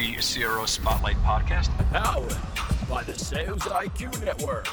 the 0.00 0.16
CRO 0.16 0.64
Spotlight 0.64 1.16
podcast. 1.16 1.68
Powered 1.92 2.34
by 2.88 3.02
the 3.02 3.12
Sales 3.18 3.60
IQ 3.64 4.24
Network. 4.24 4.66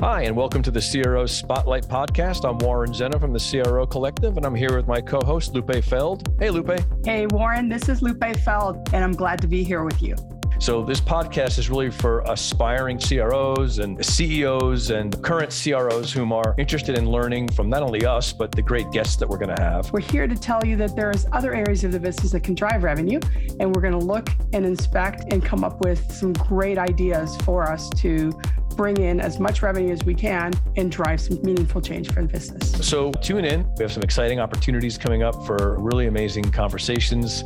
Hi, 0.00 0.22
and 0.22 0.36
welcome 0.36 0.60
to 0.60 0.72
the 0.72 0.80
CRO 0.80 1.24
Spotlight 1.24 1.84
Podcast. 1.84 2.44
I'm 2.44 2.58
Warren 2.58 2.92
Zena 2.92 3.16
from 3.20 3.32
the 3.32 3.38
CRO 3.38 3.86
Collective, 3.86 4.36
and 4.36 4.44
I'm 4.44 4.56
here 4.56 4.76
with 4.76 4.88
my 4.88 5.00
co 5.00 5.20
host, 5.24 5.54
Lupe 5.54 5.84
Feld. 5.84 6.34
Hey, 6.40 6.50
Lupe. 6.50 6.80
Hey, 7.04 7.28
Warren, 7.28 7.68
this 7.68 7.88
is 7.88 8.02
Lupe 8.02 8.24
Feld, 8.44 8.92
and 8.92 9.04
I'm 9.04 9.12
glad 9.12 9.40
to 9.42 9.46
be 9.46 9.62
here 9.62 9.84
with 9.84 10.02
you. 10.02 10.16
So, 10.62 10.80
this 10.84 11.00
podcast 11.00 11.58
is 11.58 11.68
really 11.68 11.90
for 11.90 12.20
aspiring 12.20 12.96
CROs 12.96 13.80
and 13.80 13.98
CEOs 14.06 14.90
and 14.90 15.20
current 15.20 15.50
CROs 15.50 16.12
whom 16.12 16.32
are 16.32 16.54
interested 16.56 16.96
in 16.96 17.10
learning 17.10 17.48
from 17.48 17.68
not 17.68 17.82
only 17.82 18.06
us, 18.06 18.32
but 18.32 18.52
the 18.52 18.62
great 18.62 18.88
guests 18.92 19.16
that 19.16 19.28
we're 19.28 19.38
going 19.38 19.56
to 19.56 19.60
have. 19.60 19.92
We're 19.92 20.02
here 20.02 20.28
to 20.28 20.36
tell 20.36 20.64
you 20.64 20.76
that 20.76 20.94
there's 20.94 21.26
other 21.32 21.52
areas 21.52 21.82
of 21.82 21.90
the 21.90 21.98
business 21.98 22.30
that 22.30 22.44
can 22.44 22.54
drive 22.54 22.84
revenue, 22.84 23.18
and 23.58 23.74
we're 23.74 23.82
going 23.82 23.98
to 23.98 24.06
look 24.06 24.28
and 24.52 24.64
inspect 24.64 25.32
and 25.32 25.44
come 25.44 25.64
up 25.64 25.84
with 25.84 26.12
some 26.12 26.32
great 26.32 26.78
ideas 26.78 27.36
for 27.38 27.68
us 27.68 27.90
to 27.96 28.30
bring 28.76 28.98
in 28.98 29.18
as 29.18 29.40
much 29.40 29.62
revenue 29.62 29.92
as 29.92 30.04
we 30.04 30.14
can 30.14 30.52
and 30.76 30.92
drive 30.92 31.20
some 31.20 31.42
meaningful 31.42 31.80
change 31.80 32.12
for 32.12 32.22
the 32.22 32.28
business. 32.28 32.70
So, 32.86 33.10
tune 33.14 33.44
in. 33.44 33.68
We 33.78 33.82
have 33.82 33.92
some 33.92 34.04
exciting 34.04 34.38
opportunities 34.38 34.96
coming 34.96 35.24
up 35.24 35.44
for 35.44 35.76
really 35.80 36.06
amazing 36.06 36.52
conversations. 36.52 37.42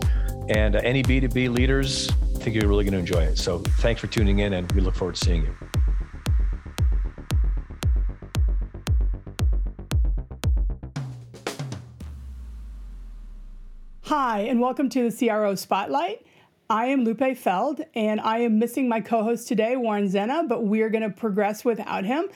And 0.49 0.77
any 0.77 1.03
B2B 1.03 1.53
leaders, 1.53 2.09
think 2.47 2.63
you're 2.63 2.69
really 2.69 2.85
going 2.85 2.93
to 2.93 3.01
enjoy 3.01 3.25
it. 3.25 3.39
So 3.39 3.59
thanks 3.81 4.01
for 4.01 4.07
tuning 4.07 4.39
in, 4.39 4.53
and 4.53 4.71
we 4.71 4.81
look 4.81 4.95
forward 4.95 5.17
to 5.17 5.25
seeing 5.25 5.43
you. 5.43 5.55
Hi, 14.03 14.43
and 14.43 14.61
welcome 14.61 14.89
to 14.91 15.11
the 15.11 15.27
CRO 15.27 15.57
Spotlight. 15.57 16.25
I 16.69 16.87
am 16.87 17.05
Lupe 17.05 17.37
Feld, 17.37 17.81
and 17.95 18.21
I 18.21 18.39
am 18.39 18.59
missing 18.59 18.89
my 18.89 19.01
co 19.01 19.23
host 19.23 19.47
today, 19.47 19.77
Warren 19.77 20.09
Zena, 20.09 20.43
but 20.49 20.65
we're 20.65 20.91
going 20.91 21.05
to 21.05 21.11
progress 21.11 21.65
without 21.65 22.05
him. 22.05 22.27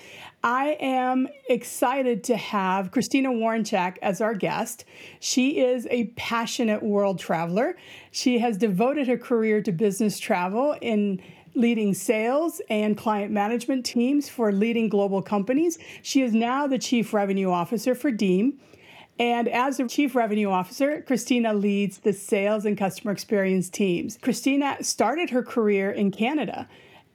I 0.44 0.76
am 0.78 1.26
excited 1.48 2.22
to 2.24 2.36
have 2.36 2.92
Christina 2.92 3.30
Woronchak 3.30 3.96
as 4.02 4.20
our 4.20 4.34
guest. 4.34 4.84
She 5.18 5.58
is 5.58 5.88
a 5.90 6.04
passionate 6.16 6.80
world 6.80 7.18
traveler. 7.18 7.76
She 8.12 8.38
has 8.38 8.56
devoted 8.56 9.08
her 9.08 9.18
career 9.18 9.62
to 9.62 9.72
business 9.72 10.20
travel 10.20 10.76
in 10.80 11.20
leading 11.56 11.92
sales 11.92 12.60
and 12.70 12.96
client 12.96 13.32
management 13.32 13.84
teams 13.84 14.28
for 14.28 14.52
leading 14.52 14.88
global 14.88 15.22
companies. 15.22 15.76
She 16.02 16.22
is 16.22 16.32
now 16.32 16.68
the 16.68 16.78
Chief 16.78 17.12
Revenue 17.12 17.50
Officer 17.50 17.96
for 17.96 18.12
Deem. 18.12 18.60
And 19.20 19.48
as 19.48 19.76
the 19.76 19.86
Chief 19.86 20.14
Revenue 20.14 20.48
Officer, 20.48 21.02
Christina 21.02 21.52
leads 21.52 21.98
the 21.98 22.14
sales 22.14 22.64
and 22.64 22.76
customer 22.76 23.12
experience 23.12 23.68
teams. 23.68 24.16
Christina 24.16 24.78
started 24.80 25.28
her 25.28 25.42
career 25.42 25.90
in 25.90 26.10
Canada 26.10 26.66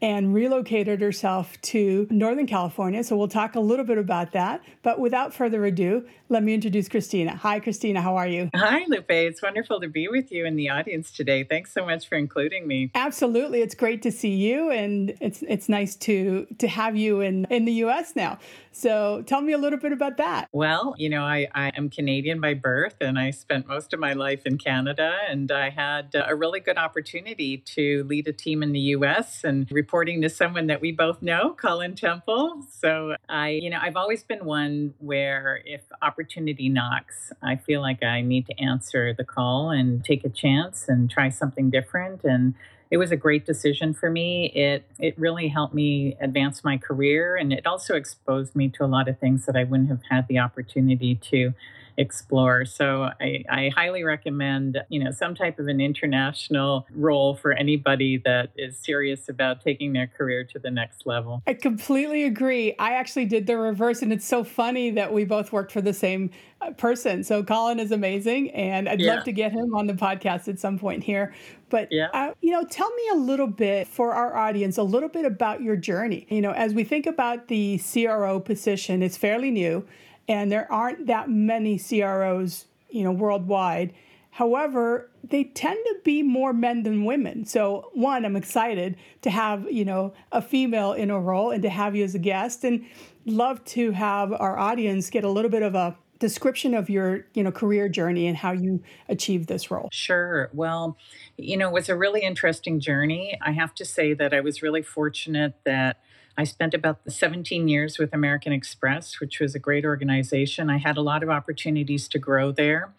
and 0.05 0.35
relocated 0.35 1.01
herself 1.01 1.59
to 1.61 2.05
Northern 2.11 2.45
California. 2.45 3.03
So 3.03 3.17
we'll 3.17 3.27
talk 3.27 3.55
a 3.55 3.59
little 3.59 3.83
bit 3.83 3.97
about 3.97 4.33
that. 4.33 4.61
But 4.83 4.99
without 4.99 5.33
further 5.33 5.65
ado, 5.65 6.05
let 6.29 6.43
me 6.43 6.53
introduce 6.53 6.87
Christina. 6.87 7.35
Hi, 7.37 7.59
Christina. 7.59 8.01
How 8.01 8.15
are 8.15 8.27
you? 8.27 8.51
Hi, 8.53 8.85
Lupe. 8.87 9.09
It's 9.09 9.41
wonderful 9.41 9.81
to 9.81 9.87
be 9.87 10.07
with 10.07 10.31
you 10.31 10.45
in 10.45 10.57
the 10.57 10.69
audience 10.69 11.09
today. 11.09 11.43
Thanks 11.43 11.73
so 11.73 11.83
much 11.83 12.07
for 12.07 12.19
including 12.19 12.67
me. 12.67 12.91
Absolutely. 12.93 13.63
It's 13.63 13.73
great 13.73 14.03
to 14.03 14.11
see 14.11 14.35
you 14.35 14.69
and 14.69 15.17
it's 15.21 15.41
it's 15.47 15.67
nice 15.67 15.95
to 15.95 16.45
to 16.59 16.67
have 16.67 16.95
you 16.95 17.21
in 17.21 17.45
in 17.49 17.65
the 17.65 17.73
US 17.85 18.15
now. 18.15 18.37
So 18.71 19.23
tell 19.25 19.41
me 19.41 19.53
a 19.53 19.57
little 19.57 19.79
bit 19.79 19.91
about 19.91 20.17
that. 20.17 20.49
Well, 20.51 20.95
you 20.97 21.09
know, 21.09 21.23
I, 21.23 21.47
I 21.55 21.71
am 21.77 21.89
Canadian 21.89 22.41
by 22.41 22.55
birth 22.55 22.97
and 23.01 23.17
I 23.17 23.31
spent 23.31 23.67
most 23.67 23.93
of 23.93 23.99
my 23.99 24.13
life 24.13 24.45
in 24.45 24.57
Canada 24.57 25.17
and 25.29 25.51
I 25.51 25.69
had 25.69 26.13
a 26.13 26.35
really 26.35 26.59
good 26.59 26.77
opportunity 26.77 27.57
to 27.57 28.03
lead 28.03 28.27
a 28.27 28.33
team 28.33 28.61
in 28.61 28.73
the 28.73 28.79
US 28.97 29.43
and 29.43 29.71
reporting 29.95 30.21
to 30.21 30.27
someone 30.27 30.67
that 30.67 30.81
we 30.81 30.91
both 30.91 31.21
know, 31.21 31.53
Colin 31.53 31.95
Temple. 31.95 32.65
So 32.81 33.15
I, 33.29 33.51
you 33.51 33.69
know, 33.69 33.79
I've 33.81 33.95
always 33.95 34.23
been 34.23 34.43
one 34.43 34.93
where 34.99 35.61
if 35.65 35.83
opportunity 36.01 36.67
knocks, 36.67 37.31
I 37.41 37.55
feel 37.55 37.79
like 37.79 38.03
I 38.03 38.19
need 38.19 38.45
to 38.47 38.59
answer 38.59 39.13
the 39.13 39.23
call 39.23 39.69
and 39.69 40.03
take 40.03 40.25
a 40.25 40.29
chance 40.29 40.89
and 40.89 41.09
try 41.09 41.29
something 41.29 41.69
different. 41.69 42.25
And 42.25 42.55
it 42.91 42.97
was 42.97 43.13
a 43.13 43.15
great 43.15 43.45
decision 43.45 43.93
for 43.93 44.09
me. 44.11 44.47
It 44.47 44.83
it 44.99 45.17
really 45.17 45.47
helped 45.47 45.73
me 45.73 46.17
advance 46.19 46.61
my 46.61 46.77
career 46.77 47.37
and 47.37 47.53
it 47.53 47.65
also 47.65 47.95
exposed 47.95 48.53
me 48.53 48.67
to 48.71 48.83
a 48.83 48.87
lot 48.87 49.07
of 49.07 49.17
things 49.17 49.45
that 49.45 49.55
I 49.55 49.63
wouldn't 49.63 49.87
have 49.87 50.03
had 50.09 50.27
the 50.27 50.39
opportunity 50.39 51.15
to 51.31 51.53
explore. 51.97 52.65
So 52.65 53.09
I, 53.19 53.43
I, 53.49 53.71
highly 53.75 54.03
recommend, 54.03 54.81
you 54.89 55.03
know, 55.03 55.11
some 55.11 55.35
type 55.35 55.59
of 55.59 55.67
an 55.67 55.79
international 55.79 56.85
role 56.93 57.35
for 57.35 57.53
anybody 57.53 58.17
that 58.25 58.49
is 58.57 58.77
serious 58.77 59.29
about 59.29 59.61
taking 59.61 59.93
their 59.93 60.07
career 60.07 60.43
to 60.45 60.59
the 60.59 60.71
next 60.71 61.05
level. 61.05 61.41
I 61.47 61.53
completely 61.53 62.23
agree. 62.23 62.75
I 62.79 62.93
actually 62.93 63.25
did 63.25 63.47
the 63.47 63.57
reverse, 63.57 64.01
and 64.01 64.11
it's 64.11 64.25
so 64.25 64.43
funny 64.43 64.91
that 64.91 65.13
we 65.13 65.25
both 65.25 65.51
worked 65.51 65.71
for 65.71 65.81
the 65.81 65.93
same 65.93 66.31
uh, 66.61 66.71
person. 66.71 67.23
So 67.23 67.43
Colin 67.43 67.79
is 67.79 67.91
amazing, 67.91 68.51
and 68.51 68.89
I'd 68.89 69.01
yeah. 69.01 69.15
love 69.15 69.23
to 69.25 69.31
get 69.31 69.51
him 69.51 69.73
on 69.75 69.87
the 69.87 69.93
podcast 69.93 70.47
at 70.47 70.59
some 70.59 70.77
point 70.77 71.03
here. 71.03 71.33
But 71.69 71.89
yeah. 71.91 72.07
uh, 72.13 72.33
you 72.41 72.51
know, 72.51 72.63
tell 72.63 72.89
me 72.89 73.03
a 73.13 73.17
little 73.17 73.47
bit 73.47 73.87
for 73.87 74.13
our 74.13 74.35
audience, 74.35 74.77
a 74.77 74.83
little 74.83 75.09
bit 75.09 75.25
about 75.25 75.61
your 75.61 75.75
journey. 75.75 76.27
You 76.29 76.41
know, 76.41 76.51
as 76.51 76.73
we 76.73 76.83
think 76.83 77.05
about 77.05 77.47
the 77.47 77.79
CRO 77.79 78.39
position, 78.39 79.01
it's 79.01 79.17
fairly 79.17 79.51
new 79.51 79.85
and 80.27 80.51
there 80.51 80.71
aren't 80.71 81.07
that 81.07 81.29
many 81.29 81.77
CROs, 81.79 82.65
you 82.89 83.03
know, 83.03 83.11
worldwide. 83.11 83.93
However, 84.31 85.09
they 85.23 85.45
tend 85.45 85.79
to 85.85 85.95
be 86.03 86.21
more 86.21 86.51
men 86.51 86.83
than 86.83 87.05
women. 87.05 87.45
So, 87.45 87.89
one, 87.93 88.25
I'm 88.25 88.35
excited 88.35 88.97
to 89.21 89.29
have, 89.29 89.71
you 89.71 89.85
know, 89.85 90.13
a 90.31 90.41
female 90.41 90.91
in 90.91 91.09
a 91.09 91.19
role 91.19 91.51
and 91.51 91.63
to 91.63 91.69
have 91.69 91.95
you 91.95 92.03
as 92.03 92.15
a 92.15 92.19
guest 92.19 92.63
and 92.63 92.85
love 93.25 93.63
to 93.65 93.91
have 93.91 94.33
our 94.33 94.57
audience 94.57 95.09
get 95.09 95.23
a 95.23 95.29
little 95.29 95.49
bit 95.49 95.61
of 95.61 95.73
a 95.73 95.95
description 96.19 96.73
of 96.73 96.89
your, 96.89 97.25
you 97.33 97.43
know, 97.43 97.51
career 97.51 97.87
journey 97.87 98.27
and 98.27 98.37
how 98.37 98.51
you 98.51 98.83
achieved 99.07 99.47
this 99.47 99.71
role. 99.71 99.89
Sure. 99.91 100.49
Well, 100.53 100.97
you 101.37 101.55
know, 101.55 101.69
it 101.69 101.73
was 101.73 101.89
a 101.89 101.95
really 101.95 102.21
interesting 102.21 102.79
journey. 102.79 103.37
I 103.41 103.51
have 103.51 103.73
to 103.75 103.85
say 103.85 104.13
that 104.13 104.33
I 104.33 104.41
was 104.41 104.61
really 104.61 104.81
fortunate 104.81 105.53
that 105.63 106.01
I 106.37 106.43
spent 106.43 106.73
about 106.73 106.99
17 107.07 107.67
years 107.67 107.97
with 107.97 108.13
American 108.13 108.51
Express, 108.51 109.19
which 109.21 109.39
was 109.39 109.55
a 109.55 109.59
great 109.59 109.85
organization. 109.85 110.69
I 110.69 110.77
had 110.77 110.97
a 110.97 111.01
lot 111.01 111.23
of 111.23 111.29
opportunities 111.29 112.09
to 112.09 112.19
grow 112.19 112.51
there. 112.51 112.93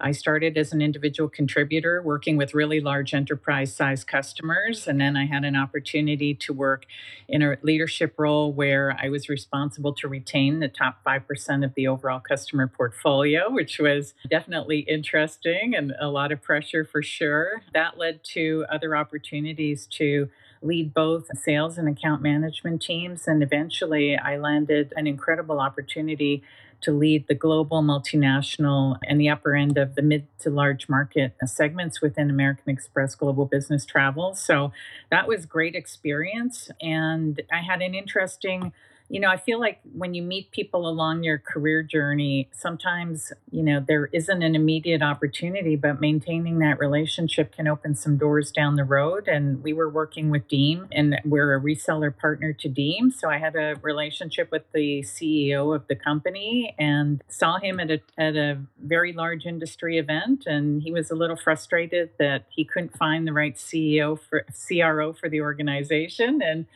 I 0.00 0.12
started 0.12 0.56
as 0.56 0.72
an 0.72 0.80
individual 0.80 1.28
contributor 1.28 2.02
working 2.02 2.36
with 2.36 2.54
really 2.54 2.80
large 2.80 3.12
enterprise 3.12 3.74
size 3.74 4.02
customers. 4.02 4.88
And 4.88 5.00
then 5.00 5.16
I 5.16 5.26
had 5.26 5.44
an 5.44 5.56
opportunity 5.56 6.34
to 6.34 6.52
work 6.52 6.86
in 7.28 7.42
a 7.42 7.58
leadership 7.62 8.14
role 8.16 8.52
where 8.52 8.96
I 9.00 9.08
was 9.08 9.28
responsible 9.28 9.92
to 9.94 10.08
retain 10.08 10.60
the 10.60 10.68
top 10.68 11.04
5% 11.06 11.64
of 11.64 11.74
the 11.74 11.86
overall 11.86 12.20
customer 12.20 12.66
portfolio, 12.66 13.50
which 13.50 13.78
was 13.78 14.14
definitely 14.28 14.80
interesting 14.80 15.74
and 15.76 15.92
a 16.00 16.08
lot 16.08 16.32
of 16.32 16.42
pressure 16.42 16.84
for 16.84 17.02
sure. 17.02 17.62
That 17.74 17.98
led 17.98 18.24
to 18.32 18.64
other 18.70 18.96
opportunities 18.96 19.86
to 19.98 20.30
lead 20.62 20.92
both 20.92 21.26
sales 21.36 21.78
and 21.78 21.88
account 21.88 22.22
management 22.22 22.82
teams. 22.82 23.26
And 23.26 23.42
eventually, 23.42 24.16
I 24.16 24.36
landed 24.36 24.92
an 24.96 25.06
incredible 25.06 25.60
opportunity 25.60 26.42
to 26.82 26.92
lead 26.92 27.26
the 27.28 27.34
global 27.34 27.82
multinational 27.82 28.96
and 29.04 29.20
the 29.20 29.28
upper 29.28 29.54
end 29.54 29.76
of 29.76 29.94
the 29.94 30.02
mid 30.02 30.26
to 30.38 30.50
large 30.50 30.88
market 30.88 31.34
segments 31.44 32.00
within 32.00 32.30
American 32.30 32.70
Express 32.70 33.14
Global 33.14 33.44
Business 33.44 33.84
Travel. 33.84 34.34
So 34.34 34.72
that 35.10 35.28
was 35.28 35.44
great 35.46 35.74
experience. 35.74 36.70
And 36.80 37.42
I 37.52 37.60
had 37.60 37.82
an 37.82 37.94
interesting 37.94 38.72
you 39.10 39.18
know, 39.18 39.28
I 39.28 39.38
feel 39.38 39.58
like 39.58 39.80
when 39.92 40.14
you 40.14 40.22
meet 40.22 40.52
people 40.52 40.88
along 40.88 41.24
your 41.24 41.38
career 41.38 41.82
journey, 41.82 42.48
sometimes, 42.52 43.32
you 43.50 43.64
know, 43.64 43.84
there 43.86 44.06
isn't 44.12 44.40
an 44.40 44.54
immediate 44.54 45.02
opportunity, 45.02 45.74
but 45.74 46.00
maintaining 46.00 46.60
that 46.60 46.78
relationship 46.78 47.52
can 47.52 47.66
open 47.66 47.96
some 47.96 48.16
doors 48.16 48.52
down 48.52 48.76
the 48.76 48.84
road. 48.84 49.26
And 49.26 49.64
we 49.64 49.72
were 49.72 49.90
working 49.90 50.30
with 50.30 50.46
Deem, 50.46 50.86
and 50.92 51.20
we're 51.24 51.56
a 51.56 51.60
reseller 51.60 52.16
partner 52.16 52.52
to 52.52 52.68
Deem. 52.68 53.10
So 53.10 53.28
I 53.28 53.38
had 53.38 53.56
a 53.56 53.74
relationship 53.82 54.52
with 54.52 54.62
the 54.72 55.02
CEO 55.02 55.74
of 55.74 55.88
the 55.88 55.96
company 55.96 56.76
and 56.78 57.20
saw 57.28 57.58
him 57.58 57.80
at 57.80 57.90
a, 57.90 58.00
at 58.16 58.36
a 58.36 58.60
very 58.80 59.12
large 59.12 59.44
industry 59.44 59.98
event. 59.98 60.44
And 60.46 60.82
he 60.82 60.92
was 60.92 61.10
a 61.10 61.16
little 61.16 61.36
frustrated 61.36 62.10
that 62.20 62.46
he 62.48 62.64
couldn't 62.64 62.96
find 62.96 63.26
the 63.26 63.32
right 63.32 63.56
CEO 63.56 64.20
for 64.20 64.46
CRO 64.68 65.12
for 65.12 65.28
the 65.28 65.40
organization. 65.40 66.40
And 66.40 66.66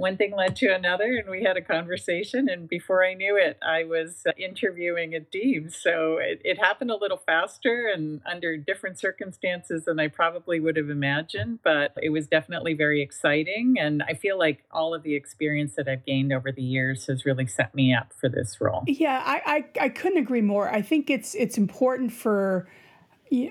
one 0.00 0.16
thing 0.16 0.34
led 0.34 0.56
to 0.56 0.74
another 0.74 1.16
and 1.16 1.28
we 1.28 1.42
had 1.42 1.56
a 1.56 1.60
conversation 1.60 2.48
and 2.48 2.68
before 2.68 3.04
i 3.04 3.12
knew 3.12 3.36
it 3.36 3.58
i 3.62 3.84
was 3.84 4.22
uh, 4.26 4.32
interviewing 4.38 5.14
at 5.14 5.30
deem 5.30 5.68
so 5.68 6.16
it, 6.16 6.40
it, 6.44 6.58
happened 6.58 6.90
a 6.90 6.96
little 6.96 7.20
faster 7.26 7.90
and 7.92 8.20
under 8.30 8.56
different 8.56 8.98
circumstances 8.98 9.84
than 9.84 10.00
i 10.00 10.08
probably 10.08 10.58
would 10.58 10.76
have 10.76 10.90
imagined 10.90 11.58
but 11.62 11.92
it 12.02 12.10
was 12.10 12.26
definitely 12.26 12.72
very 12.74 13.02
exciting 13.02 13.76
and 13.78 14.02
i 14.08 14.14
feel 14.14 14.38
like 14.38 14.64
all 14.70 14.94
of 14.94 15.02
the 15.02 15.14
experience 15.14 15.74
that 15.76 15.86
i've 15.86 16.04
gained 16.04 16.32
over 16.32 16.50
the 16.50 16.62
years 16.62 17.06
has 17.06 17.24
really 17.24 17.46
set 17.46 17.74
me 17.74 17.94
up 17.94 18.12
for 18.18 18.28
this 18.28 18.60
role. 18.60 18.82
Yeah 18.86 19.22
i 19.24 19.40
i, 19.46 19.84
I 19.84 19.88
couldn't 19.88 20.18
agree 20.18 20.40
more. 20.40 20.68
I 20.68 20.82
think 20.82 21.10
it's 21.10 21.34
it's 21.34 21.58
important 21.58 22.12
for 22.12 22.68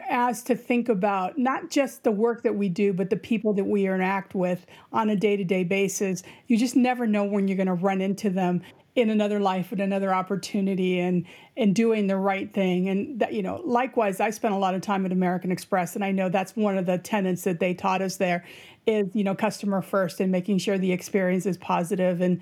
as 0.10 0.44
to 0.44 0.56
think 0.56 0.90
about 0.90 1.38
not 1.38 1.70
just 1.70 2.04
the 2.04 2.12
work 2.12 2.44
that 2.44 2.56
we 2.56 2.70
do, 2.70 2.92
but 2.94 3.10
the 3.10 3.16
people 3.16 3.54
that 3.54 3.64
we 3.64 3.86
interact 3.86 4.36
with 4.36 4.66
on 4.92 5.10
a 5.10 5.16
day 5.16 5.38
to 5.38 5.44
day 5.44 5.64
basis. 5.64 6.24
You 6.48 6.58
just 6.58 6.76
never 6.76 7.08
know 7.08 7.24
when 7.24 7.48
you're 7.48 7.58
going 7.58 7.68
to 7.68 7.74
run 7.74 8.02
into 8.02 8.30
them 8.30 8.62
in 8.96 9.10
another 9.10 9.40
life 9.40 9.72
in 9.72 9.80
another 9.80 10.14
opportunity 10.14 11.00
and 11.00 11.26
and 11.56 11.76
doing 11.76 12.08
the 12.08 12.18
right 12.18 12.54
thing 12.54 12.90
and 12.90 13.20
that 13.20 13.34
you 13.34 13.44
know 13.44 13.62
likewise 13.64 14.20
i 14.20 14.30
spent 14.30 14.54
a 14.54 14.58
lot 14.58 14.74
of 14.74 14.82
time 14.82 15.06
at 15.06 15.12
american 15.12 15.52
express 15.52 15.96
and 15.96 16.04
i 16.04 16.12
know 16.12 16.28
that's 16.28 16.56
one 16.56 16.78
of 16.78 16.86
the 16.86 16.98
tenets 16.98 17.44
that 17.44 17.60
they 17.60 17.74
taught 17.74 18.02
us 18.02 18.18
there 18.18 18.44
is 18.88 19.08
you 19.14 19.24
know 19.24 19.36
customer 19.36 19.82
first 19.82 20.20
and 20.20 20.32
making 20.32 20.58
sure 20.58 20.78
the 20.78 20.92
experience 20.92 21.46
is 21.46 21.58
positive 21.58 22.20
and 22.20 22.42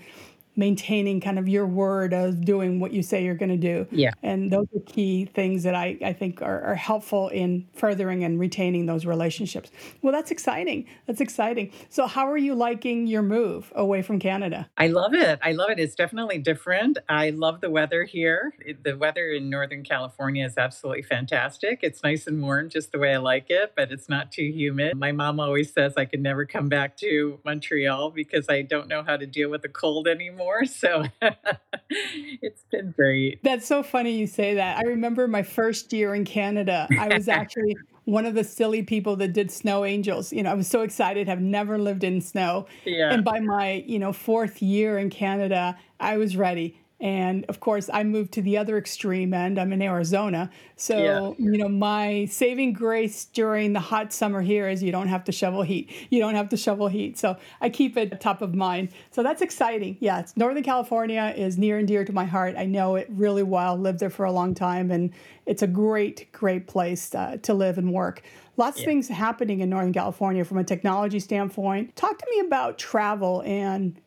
maintaining 0.57 1.21
kind 1.21 1.37
of 1.37 1.47
your 1.47 1.67
word 1.67 2.13
of 2.13 2.43
doing 2.43 2.79
what 2.79 2.91
you 2.91 3.03
say 3.03 3.23
you're 3.23 3.35
going 3.35 3.49
to 3.49 3.55
do. 3.55 3.87
Yeah. 3.91 4.11
And 4.23 4.51
those 4.51 4.65
are 4.75 4.79
key 4.85 5.25
things 5.25 5.63
that 5.63 5.75
I, 5.75 5.97
I 6.03 6.13
think 6.13 6.41
are, 6.41 6.61
are 6.63 6.75
helpful 6.75 7.29
in 7.29 7.67
furthering 7.73 8.23
and 8.23 8.39
retaining 8.39 8.87
those 8.87 9.05
relationships. 9.05 9.69
Well, 10.01 10.11
that's 10.11 10.31
exciting. 10.31 10.87
That's 11.05 11.21
exciting. 11.21 11.71
So, 11.89 12.07
how 12.07 12.27
are 12.27 12.37
you 12.37 12.55
liking 12.55 13.05
your 13.05 13.21
move 13.21 13.71
away 13.75 14.01
from 14.01 14.19
Canada? 14.19 14.67
I 14.77 14.87
love 14.87 15.13
it. 15.13 15.39
I 15.43 15.51
love 15.51 15.69
it. 15.69 15.79
It's 15.79 15.95
definitely 15.95 16.39
different. 16.39 16.97
I 17.07 17.29
love 17.29 17.61
the 17.61 17.69
weather 17.69 18.03
here. 18.03 18.53
The 18.83 18.97
weather 18.97 19.29
in 19.29 19.49
Northern 19.49 19.83
California 19.83 20.45
is 20.45 20.57
absolutely 20.57 21.03
fantastic. 21.03 21.79
It's 21.83 22.01
nice 22.03 22.25
and 22.25 22.41
warm, 22.41 22.69
just 22.69 22.91
the 22.91 22.99
way 22.99 23.13
I 23.13 23.17
like 23.17 23.45
it, 23.49 23.73
but 23.75 23.91
it's 23.91 24.09
not 24.09 24.31
too 24.31 24.45
humid. 24.45 24.97
My 24.97 25.11
mom 25.11 25.39
always 25.39 25.71
says 25.71 25.93
I 25.97 26.05
could 26.05 26.21
never 26.21 26.45
come 26.45 26.67
back 26.67 26.97
to 26.97 27.39
Montreal 27.45 28.09
because 28.11 28.49
I 28.49 28.63
don't 28.63 28.87
know 28.87 29.03
how 29.03 29.17
to 29.17 29.27
deal 29.27 29.49
with 29.49 29.61
the 29.61 29.69
cold 29.69 30.07
anymore 30.07 30.46
So 30.65 31.05
it's 31.89 32.63
been 32.71 32.93
great. 32.95 33.43
That's 33.43 33.67
so 33.67 33.83
funny 33.83 34.11
you 34.11 34.27
say 34.27 34.55
that. 34.55 34.77
I 34.77 34.83
remember 34.83 35.27
my 35.27 35.43
first 35.43 35.93
year 35.93 36.15
in 36.15 36.25
Canada. 36.25 36.87
I 36.97 37.07
was 37.09 37.27
actually 37.27 37.75
one 38.05 38.25
of 38.25 38.35
the 38.35 38.43
silly 38.43 38.83
people 38.83 39.17
that 39.17 39.33
did 39.33 39.51
snow 39.51 39.83
angels. 39.83 40.31
You 40.31 40.43
know, 40.43 40.51
I 40.51 40.53
was 40.53 40.67
so 40.67 40.81
excited, 40.81 41.27
have 41.27 41.41
never 41.41 41.77
lived 41.77 42.03
in 42.03 42.21
snow. 42.21 42.65
Yeah. 42.85 43.13
And 43.13 43.23
by 43.23 43.39
my, 43.39 43.83
you 43.85 43.99
know, 43.99 44.13
fourth 44.13 44.61
year 44.61 44.97
in 44.97 45.09
Canada, 45.09 45.77
I 45.99 46.17
was 46.17 46.37
ready. 46.37 46.79
And 46.99 47.45
of 47.45 47.59
course, 47.59 47.89
I 47.93 48.03
moved 48.03 48.31
to 48.33 48.41
the 48.41 48.57
other 48.57 48.77
extreme 48.77 49.31
end. 49.33 49.59
I'm 49.59 49.71
in 49.71 49.83
Arizona. 49.83 50.49
So, 50.75 51.35
yeah. 51.37 51.45
you 51.51 51.57
know, 51.59 51.69
my 51.69 52.25
saving 52.25 52.73
grace 52.73 53.25
during 53.25 53.73
the 53.73 53.79
hot 53.79 54.11
summer 54.11 54.41
here 54.41 54.67
is 54.67 54.81
you 54.81 54.91
don't 54.91 55.07
have 55.07 55.23
to 55.25 55.31
shovel 55.31 55.61
heat. 55.61 55.91
You 56.09 56.19
don't 56.19 56.33
have 56.33 56.49
to 56.49 56.57
shovel 56.57 56.87
heat. 56.87 57.19
So 57.19 57.37
I 57.61 57.69
keep 57.69 57.97
it 57.97 58.19
top 58.19 58.41
of 58.41 58.55
mind. 58.55 58.89
So 59.11 59.21
that's 59.21 59.43
exciting. 59.43 59.97
Yeah, 59.99 60.19
it's 60.19 60.35
Northern 60.35 60.63
California 60.63 61.33
is 61.37 61.57
near 61.57 61.77
and 61.77 61.87
dear 61.87 62.03
to 62.03 62.11
my 62.11 62.25
heart. 62.25 62.55
I 62.57 62.65
know 62.65 62.95
it 62.95 63.07
really 63.11 63.43
well, 63.43 63.77
lived 63.77 63.99
there 63.99 64.09
for 64.09 64.25
a 64.25 64.31
long 64.31 64.55
time, 64.55 64.89
and 64.89 65.13
it's 65.45 65.61
a 65.61 65.67
great, 65.67 66.31
great 66.31 66.65
place 66.65 67.13
uh, 67.13 67.37
to 67.43 67.53
live 67.53 67.77
and 67.77 67.93
work. 67.93 68.23
Lots 68.57 68.77
yeah. 68.77 68.83
of 68.83 68.85
things 68.87 69.07
happening 69.07 69.59
in 69.59 69.69
Northern 69.69 69.93
California 69.93 70.43
from 70.43 70.57
a 70.57 70.63
technology 70.63 71.19
standpoint. 71.19 71.95
Talk 71.95 72.17
to 72.17 72.25
me 72.31 72.39
about 72.39 72.79
travel 72.79 73.43
and 73.45 73.99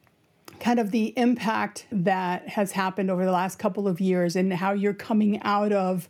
kind 0.61 0.79
of 0.79 0.91
the 0.91 1.13
impact 1.17 1.87
that 1.91 2.49
has 2.49 2.73
happened 2.73 3.11
over 3.11 3.25
the 3.25 3.33
last 3.33 3.59
couple 3.59 3.89
of 3.89 4.01
years 4.01 4.37
and 4.37 4.53
how 4.53 4.73
you're 4.73 4.95
coming 4.95 5.41
out 5.43 5.73
of 5.73 6.09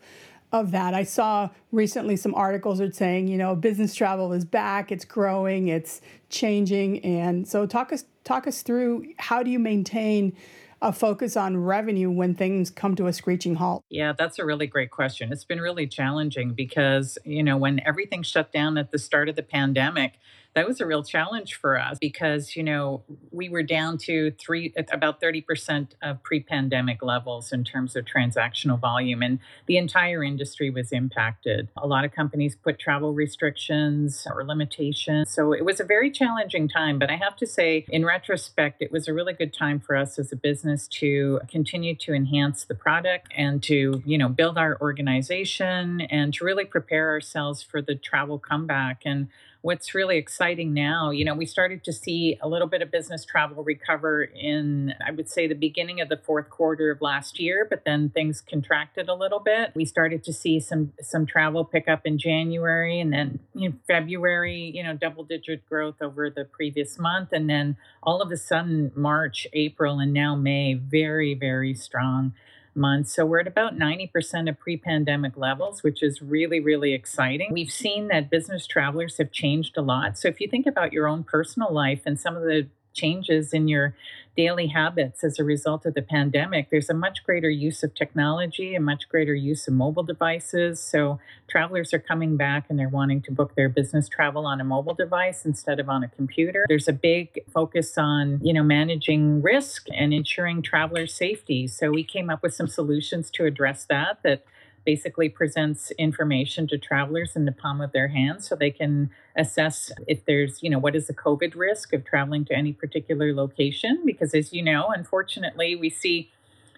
of 0.52 0.72
that. 0.72 0.94
I 0.94 1.04
saw 1.04 1.50
recently 1.70 2.16
some 2.16 2.34
articles 2.34 2.80
are 2.80 2.90
saying, 2.90 3.28
you 3.28 3.38
know, 3.38 3.54
business 3.54 3.94
travel 3.94 4.32
is 4.32 4.44
back, 4.44 4.90
it's 4.90 5.04
growing, 5.04 5.68
it's 5.68 6.00
changing. 6.28 7.04
And 7.04 7.46
so 7.46 7.66
talk 7.66 7.92
us 7.92 8.04
talk 8.24 8.46
us 8.46 8.62
through 8.62 9.06
how 9.18 9.42
do 9.42 9.50
you 9.50 9.58
maintain 9.58 10.36
a 10.82 10.92
focus 10.92 11.36
on 11.36 11.56
revenue 11.56 12.10
when 12.10 12.34
things 12.34 12.70
come 12.70 12.94
to 12.96 13.06
a 13.06 13.12
screeching 13.12 13.56
halt? 13.56 13.84
Yeah, 13.90 14.14
that's 14.16 14.38
a 14.38 14.44
really 14.44 14.66
great 14.66 14.90
question. 14.90 15.30
It's 15.30 15.44
been 15.44 15.60
really 15.60 15.86
challenging 15.86 16.54
because, 16.54 17.18
you 17.24 17.42
know, 17.42 17.58
when 17.58 17.80
everything 17.84 18.22
shut 18.22 18.50
down 18.50 18.78
at 18.78 18.90
the 18.90 18.98
start 18.98 19.28
of 19.28 19.36
the 19.36 19.42
pandemic, 19.42 20.18
that 20.54 20.66
was 20.66 20.80
a 20.80 20.86
real 20.86 21.02
challenge 21.02 21.54
for 21.54 21.78
us 21.78 21.98
because 22.00 22.56
you 22.56 22.62
know 22.62 23.02
we 23.30 23.48
were 23.48 23.62
down 23.62 23.98
to 23.98 24.32
three 24.32 24.72
about 24.92 25.20
30% 25.20 25.88
of 26.02 26.22
pre-pandemic 26.22 27.02
levels 27.02 27.52
in 27.52 27.64
terms 27.64 27.96
of 27.96 28.04
transactional 28.04 28.78
volume 28.78 29.22
and 29.22 29.38
the 29.66 29.76
entire 29.76 30.24
industry 30.24 30.70
was 30.70 30.92
impacted. 30.92 31.68
A 31.76 31.86
lot 31.86 32.04
of 32.04 32.12
companies 32.12 32.56
put 32.56 32.78
travel 32.78 33.12
restrictions 33.12 34.26
or 34.30 34.44
limitations 34.44 35.30
so 35.30 35.52
it 35.52 35.64
was 35.64 35.80
a 35.80 35.84
very 35.84 36.10
challenging 36.10 36.68
time 36.68 36.98
but 36.98 37.10
i 37.10 37.16
have 37.16 37.36
to 37.36 37.46
say 37.46 37.84
in 37.88 38.04
retrospect 38.04 38.82
it 38.82 38.90
was 38.90 39.08
a 39.08 39.12
really 39.12 39.32
good 39.32 39.52
time 39.52 39.80
for 39.80 39.96
us 39.96 40.18
as 40.18 40.32
a 40.32 40.36
business 40.36 40.86
to 40.88 41.40
continue 41.48 41.94
to 41.94 42.12
enhance 42.12 42.64
the 42.64 42.74
product 42.74 43.28
and 43.36 43.62
to 43.62 44.02
you 44.04 44.18
know 44.18 44.28
build 44.28 44.58
our 44.58 44.78
organization 44.80 46.00
and 46.02 46.34
to 46.34 46.44
really 46.44 46.64
prepare 46.64 47.10
ourselves 47.10 47.62
for 47.62 47.80
the 47.80 47.94
travel 47.94 48.38
comeback 48.38 49.02
and 49.04 49.28
what's 49.62 49.94
really 49.94 50.16
exciting 50.16 50.72
now, 50.72 51.10
you 51.10 51.24
know, 51.24 51.34
we 51.34 51.44
started 51.44 51.84
to 51.84 51.92
see 51.92 52.38
a 52.40 52.48
little 52.48 52.66
bit 52.66 52.80
of 52.80 52.90
business 52.90 53.24
travel 53.24 53.62
recover 53.62 54.22
in, 54.22 54.94
I 55.06 55.10
would 55.10 55.28
say, 55.28 55.46
the 55.46 55.54
beginning 55.54 56.00
of 56.00 56.08
the 56.08 56.16
fourth 56.16 56.48
quarter 56.48 56.90
of 56.90 57.02
last 57.02 57.38
year, 57.38 57.66
but 57.68 57.84
then 57.84 58.08
things 58.08 58.40
contracted 58.40 59.08
a 59.08 59.14
little 59.14 59.38
bit. 59.38 59.72
We 59.74 59.84
started 59.84 60.24
to 60.24 60.32
see 60.32 60.60
some 60.60 60.92
some 61.00 61.26
travel 61.26 61.64
pick 61.64 61.88
up 61.88 62.02
in 62.06 62.18
January, 62.18 63.00
and 63.00 63.12
then 63.12 63.40
in 63.54 63.80
February, 63.86 64.72
you 64.74 64.82
know, 64.82 64.94
double 64.94 65.24
digit 65.24 65.68
growth 65.68 65.96
over 66.00 66.30
the 66.30 66.44
previous 66.44 66.98
month, 66.98 67.28
and 67.32 67.48
then 67.48 67.76
all 68.02 68.22
of 68.22 68.30
a 68.32 68.36
sudden 68.36 68.92
March, 68.94 69.46
April, 69.52 69.98
and 69.98 70.12
now 70.12 70.34
May, 70.34 70.74
very 70.74 71.34
very 71.34 71.74
strong 71.74 72.32
months. 72.74 73.14
So 73.14 73.26
we're 73.26 73.40
at 73.40 73.46
about 73.46 73.78
90% 73.78 74.48
of 74.48 74.58
pre 74.58 74.76
pandemic 74.76 75.36
levels, 75.36 75.82
which 75.82 76.02
is 76.02 76.22
really, 76.22 76.60
really 76.60 76.92
exciting. 76.92 77.52
We've 77.52 77.70
seen 77.70 78.08
that 78.08 78.30
business 78.30 78.66
travelers 78.66 79.18
have 79.18 79.32
changed 79.32 79.76
a 79.76 79.82
lot. 79.82 80.18
So 80.18 80.28
if 80.28 80.40
you 80.40 80.48
think 80.48 80.66
about 80.66 80.92
your 80.92 81.06
own 81.06 81.24
personal 81.24 81.72
life 81.72 82.02
and 82.06 82.18
some 82.18 82.36
of 82.36 82.42
the 82.42 82.68
changes 83.00 83.52
in 83.52 83.68
your 83.68 83.94
daily 84.36 84.68
habits 84.68 85.24
as 85.24 85.38
a 85.38 85.44
result 85.44 85.84
of 85.84 85.94
the 85.94 86.02
pandemic, 86.02 86.70
there's 86.70 86.88
a 86.88 86.94
much 86.94 87.24
greater 87.24 87.50
use 87.50 87.82
of 87.82 87.94
technology, 87.94 88.74
a 88.74 88.80
much 88.80 89.08
greater 89.08 89.34
use 89.34 89.66
of 89.68 89.74
mobile 89.74 90.02
devices. 90.02 90.80
So 90.80 91.18
travelers 91.48 91.92
are 91.92 91.98
coming 91.98 92.36
back 92.36 92.66
and 92.68 92.78
they're 92.78 92.88
wanting 92.88 93.22
to 93.22 93.32
book 93.32 93.54
their 93.54 93.68
business 93.68 94.08
travel 94.08 94.46
on 94.46 94.60
a 94.60 94.64
mobile 94.64 94.94
device 94.94 95.44
instead 95.44 95.80
of 95.80 95.88
on 95.88 96.04
a 96.04 96.08
computer. 96.08 96.64
There's 96.68 96.88
a 96.88 96.92
big 96.92 97.40
focus 97.52 97.98
on, 97.98 98.40
you 98.42 98.52
know, 98.52 98.62
managing 98.62 99.42
risk 99.42 99.86
and 99.94 100.14
ensuring 100.14 100.62
traveler 100.62 101.06
safety. 101.06 101.66
So 101.66 101.90
we 101.90 102.04
came 102.04 102.30
up 102.30 102.42
with 102.42 102.54
some 102.54 102.68
solutions 102.68 103.30
to 103.32 103.44
address 103.44 103.84
that 103.86 104.18
that 104.22 104.44
basically 104.84 105.28
presents 105.28 105.90
information 105.92 106.66
to 106.68 106.78
travelers 106.78 107.36
in 107.36 107.44
the 107.44 107.52
palm 107.52 107.80
of 107.80 107.92
their 107.92 108.08
hands 108.08 108.48
so 108.48 108.56
they 108.56 108.70
can 108.70 109.10
assess 109.36 109.92
if 110.06 110.24
there's, 110.24 110.62
you 110.62 110.70
know, 110.70 110.78
what 110.78 110.96
is 110.96 111.06
the 111.06 111.14
COVID 111.14 111.54
risk 111.54 111.92
of 111.92 112.04
traveling 112.04 112.44
to 112.46 112.54
any 112.54 112.72
particular 112.72 113.34
location. 113.34 114.02
Because 114.04 114.34
as 114.34 114.52
you 114.52 114.62
know, 114.62 114.88
unfortunately, 114.88 115.76
we 115.76 115.90
see 115.90 116.30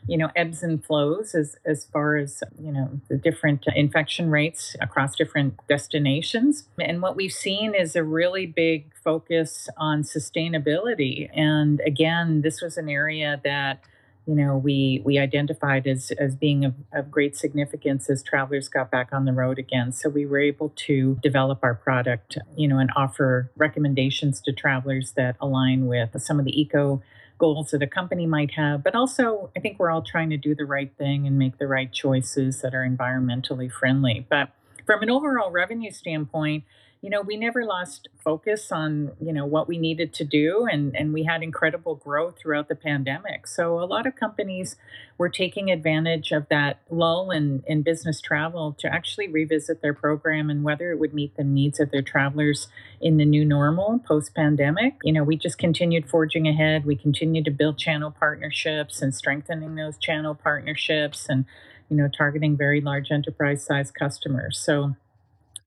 you 0.09 0.17
know 0.17 0.31
ebbs 0.35 0.63
and 0.63 0.85
flows 0.85 1.35
as 1.35 1.57
as 1.65 1.85
far 1.85 2.17
as 2.17 2.43
you 2.61 2.73
know 2.73 3.01
the 3.09 3.17
different 3.17 3.65
infection 3.75 4.31
rates 4.31 4.75
across 4.81 5.15
different 5.15 5.55
destinations 5.69 6.67
and 6.81 7.03
what 7.03 7.15
we've 7.17 7.33
seen 7.33 7.75
is 7.75 7.95
a 7.95 8.03
really 8.03 8.47
big 8.47 8.93
focus 9.05 9.69
on 9.77 10.03
sustainability 10.03 11.31
and 11.35 11.81
again 11.87 12.43
this 12.43 12.61
was 12.61 12.77
an 12.77 12.89
area 12.89 13.41
that 13.45 13.81
you 14.27 14.35
know 14.35 14.57
we 14.57 15.03
we 15.05 15.19
identified 15.19 15.87
as 15.87 16.13
as 16.13 16.35
being 16.35 16.65
of, 16.65 16.75
of 16.93 17.11
great 17.11 17.37
significance 17.37 18.09
as 18.09 18.23
travelers 18.23 18.69
got 18.69 18.91
back 18.91 19.09
on 19.13 19.25
the 19.25 19.33
road 19.33 19.59
again. 19.59 19.93
So 19.93 20.09
we 20.09 20.27
were 20.27 20.41
able 20.41 20.73
to 20.87 21.19
develop 21.23 21.61
our 21.63 21.75
product 21.75 22.39
you 22.57 22.69
know 22.69 22.79
and 22.79 22.91
offer 22.97 23.51
recommendations 23.57 24.41
to 24.43 24.53
travelers 24.53 25.13
that 25.13 25.37
align 25.41 25.87
with 25.87 26.21
some 26.21 26.39
of 26.39 26.45
the 26.45 26.61
eco 26.61 27.03
goals 27.39 27.71
that 27.73 27.83
a 27.83 27.87
company 27.87 28.27
might 28.27 28.53
have. 28.53 28.85
But 28.85 28.95
also 28.95 29.51
i 29.57 29.61
think 29.61 29.79
we're 29.79 29.91
all 29.91 30.03
trying 30.03 30.31
to 30.31 30.37
do 30.37 30.55
the 30.55 30.65
right 30.65 30.93
thing 30.97 31.27
and 31.27 31.39
make 31.39 31.59
the 31.59 31.67
right 31.67 31.93
choices 31.93 32.61
that 32.63 32.75
are 32.75 32.87
environmentally 32.89 33.71
friendly. 33.71 34.27
But 34.29 34.51
from 34.87 35.03
an 35.03 35.11
overall 35.11 35.51
revenue 35.51 35.91
standpoint 35.91 36.65
you 37.03 37.11
know, 37.11 37.21
we 37.21 37.37
never 37.37 37.65
lost 37.65 38.09
focus 38.23 38.71
on, 38.71 39.11
you 39.21 39.33
know, 39.33 39.45
what 39.45 39.67
we 39.67 39.77
needed 39.77 40.15
to 40.15 40.25
do 40.25 40.69
and 40.71 40.95
and 40.97 41.13
we 41.13 41.25
had 41.25 41.43
incredible 41.43 41.97
growth 41.97 42.39
throughout 42.39 42.69
the 42.69 42.77
pandemic. 42.77 43.49
So 43.49 43.81
a 43.81 43.85
lot 43.85 44.07
of 44.07 44.15
companies 44.15 44.77
were 45.19 45.29
taking 45.29 45.69
advantage 45.69 46.31
of 46.31 46.47
that 46.49 46.79
lull 46.91 47.33
in, 47.33 47.65
in 47.67 47.83
business 47.83 48.21
travel 48.21 48.77
to 48.79 48.87
actually 48.87 49.27
revisit 49.27 49.83
their 49.83 49.93
program 49.93 50.49
and 50.49 50.63
whether 50.63 50.93
it 50.93 51.01
would 51.01 51.13
meet 51.13 51.37
the 51.37 51.43
needs 51.43 51.81
of 51.81 51.91
their 51.91 52.03
travelers 52.03 52.69
in 53.01 53.17
the 53.17 53.25
new 53.25 53.45
normal 53.45 53.99
post 53.99 54.33
pandemic. 54.37 54.95
You 55.03 55.13
know, 55.13 55.25
we 55.25 55.37
just 55.37 55.59
continued 55.59 56.09
forging 56.09 56.47
ahead. 56.47 56.87
We 56.87 56.95
continued 56.95 57.47
to 57.47 57.51
build 57.51 57.79
channel 57.79 58.13
partnerships 58.13 59.03
and 59.03 59.13
strengthening 59.13 59.75
those 59.75 59.99
channel 59.99 60.37
partnerships 60.37 61.27
and, 61.29 61.47
you 61.89 61.97
know, 61.97 62.09
targeting 62.09 62.57
very 62.57 62.81
large 62.81 63.11
enterprise 63.11 63.67
size 63.67 63.91
customers. 63.91 64.57
So 64.57 64.95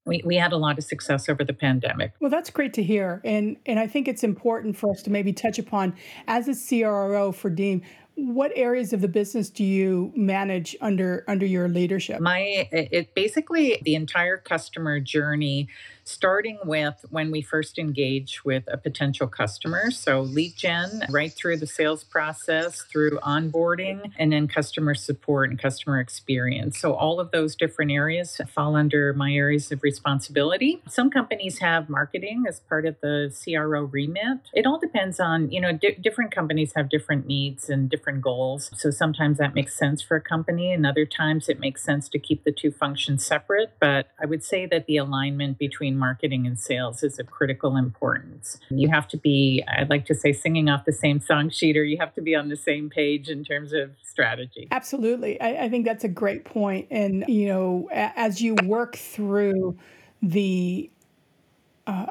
we, 0.06 0.22
we 0.26 0.36
had 0.36 0.54
a 0.54 0.58
lot 0.58 0.78
of 0.78 0.84
success 0.84 1.28
over 1.30 1.44
the 1.44 1.54
pandemic. 1.54 2.14
Well, 2.20 2.30
that's 2.30 2.50
great 2.50 2.74
to 2.76 2.84
hear. 2.84 3.22
And, 3.24 3.58
and 3.66 3.80
I 3.80 3.88
think 3.88 4.08
it's 4.08 4.24
important 4.24 4.78
for 4.78 4.92
us 4.92 5.02
to 5.04 5.10
maybe 5.10 5.34
touch 5.34 5.60
upon 5.60 5.96
as 6.28 6.48
a 6.48 6.54
CRO 6.56 7.32
for 7.32 7.50
Deem, 7.50 7.82
what 8.16 8.52
areas 8.56 8.94
of 8.94 9.02
the 9.02 9.08
business 9.08 9.50
do 9.50 9.64
you 9.64 10.14
manage 10.16 10.76
under 10.80 11.26
under 11.28 11.46
your 11.46 11.68
leadership? 11.68 12.22
My 12.22 12.68
it 12.72 13.14
basically 13.14 13.82
the 13.84 13.96
entire 13.96 14.38
customer 14.38 15.02
journey 15.02 15.68
starting 16.06 16.60
with 16.64 17.04
when 17.10 17.32
we 17.32 17.42
first 17.42 17.80
engage 17.80 18.46
with 18.46 18.64
a 18.68 18.78
potential 18.78 19.28
customer. 19.28 19.90
So, 19.90 20.22
lead 20.22 20.56
gen, 20.56 21.04
right 21.10 21.34
through 21.34 21.58
the 21.58 21.68
sales 21.68 22.04
process, 22.04 22.82
through 22.84 23.20
onboarding, 23.20 24.12
and 24.18 24.32
then 24.32 24.48
customer 24.48 24.94
support 24.94 25.50
and 25.50 25.60
customer 25.60 26.00
experience. 26.00 26.80
So, 26.80 26.94
all 26.94 27.20
of 27.20 27.32
those 27.32 27.56
different 27.56 27.92
areas 27.92 28.40
fall 28.54 28.76
under 28.76 29.14
my 29.14 29.34
areas 29.34 29.72
of 29.72 29.82
responsibility. 29.84 30.82
Some 30.88 31.10
companies 31.10 31.58
have 31.60 31.90
marketing 31.90 32.46
as 32.48 32.60
part 32.60 32.86
of 32.86 32.96
the 33.02 33.36
CRO 33.44 33.84
remit. 33.84 34.40
It 34.54 34.68
all 34.68 34.80
depends 34.80 35.20
on, 35.20 35.52
you 35.52 35.60
know, 35.60 35.72
di- 35.72 35.98
different 36.00 36.32
companies 36.32 36.74
have 36.76 36.90
different 36.90 37.26
needs 37.26 37.70
and 37.70 37.90
different 37.90 38.22
goals. 38.22 38.70
So, 38.76 38.92
sometimes 38.92 39.40
that 39.40 39.56
makes 39.56 39.76
sense 39.76 40.04
for 40.04 40.16
a 40.16 40.22
company, 40.22 40.72
and 40.72 40.86
other 40.86 41.06
times 41.06 41.50
it 41.50 41.60
makes 41.60 41.84
sense 41.84 42.08
to 42.10 42.20
keep 42.20 42.44
the 42.44 42.52
two 42.52 42.72
functions 42.72 43.26
separate. 43.26 43.72
But 43.80 44.08
I 44.22 44.28
would 44.28 44.44
say 44.44 44.68
that 44.68 44.86
the 44.86 44.98
alignment 44.98 45.58
between 45.58 45.95
marketing 45.98 46.46
and 46.46 46.60
sales 46.60 47.04
is 47.04 47.20
of 47.20 47.28
critical 47.28 47.78
importance. 47.78 48.60
You 48.70 48.90
have 48.90 49.08
to 49.10 49.18
be, 49.18 49.64
I'd 49.68 49.90
like 49.90 50.06
to 50.06 50.16
say, 50.16 50.34
singing 50.34 50.70
off 50.70 50.86
the 50.86 50.94
same 50.94 51.20
song 51.20 51.50
sheet, 51.50 51.78
or 51.78 51.84
you 51.84 51.98
have 51.98 52.14
to 52.16 52.22
be 52.22 52.36
on 52.36 52.50
the 52.50 52.56
same 52.56 52.90
page 52.90 53.30
in 53.30 53.44
terms 53.44 53.74
of 53.74 53.92
strategy. 54.04 54.68
Absolutely. 54.72 55.40
I, 55.42 55.66
I 55.66 55.70
think 55.70 55.86
that's 55.86 56.04
a 56.04 56.10
great 56.10 56.46
point. 56.46 56.88
And, 56.92 57.26
you 57.28 57.48
know, 57.48 57.90
as 57.92 58.42
you 58.42 58.56
work 58.64 58.96
through 58.96 59.78
the 60.22 60.90
uh, 61.88 62.08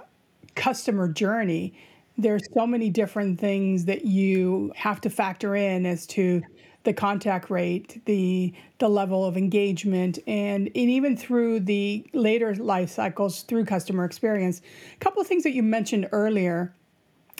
customer 0.55 1.09
journey, 1.09 1.75
there's 2.17 2.43
so 2.55 2.67
many 2.67 2.91
different 2.91 3.41
things 3.41 3.87
that 3.87 4.05
you 4.05 4.73
have 4.76 5.00
to 5.00 5.11
factor 5.11 5.57
in 5.57 5.85
as 5.85 6.07
to 6.07 6.43
the 6.85 6.93
contact 6.93 7.50
rate, 7.50 8.05
the 8.05 8.53
the 8.79 8.88
level 8.88 9.25
of 9.25 9.37
engagement, 9.37 10.19
and, 10.26 10.67
and 10.69 10.76
even 10.76 11.17
through 11.17 11.61
the 11.61 12.07
later 12.12 12.55
life 12.55 12.91
cycles 12.91 13.43
through 13.43 13.64
customer 13.64 14.05
experience. 14.05 14.61
A 14.95 14.99
couple 14.99 15.21
of 15.21 15.26
things 15.26 15.43
that 15.43 15.53
you 15.53 15.62
mentioned 15.62 16.09
earlier 16.12 16.75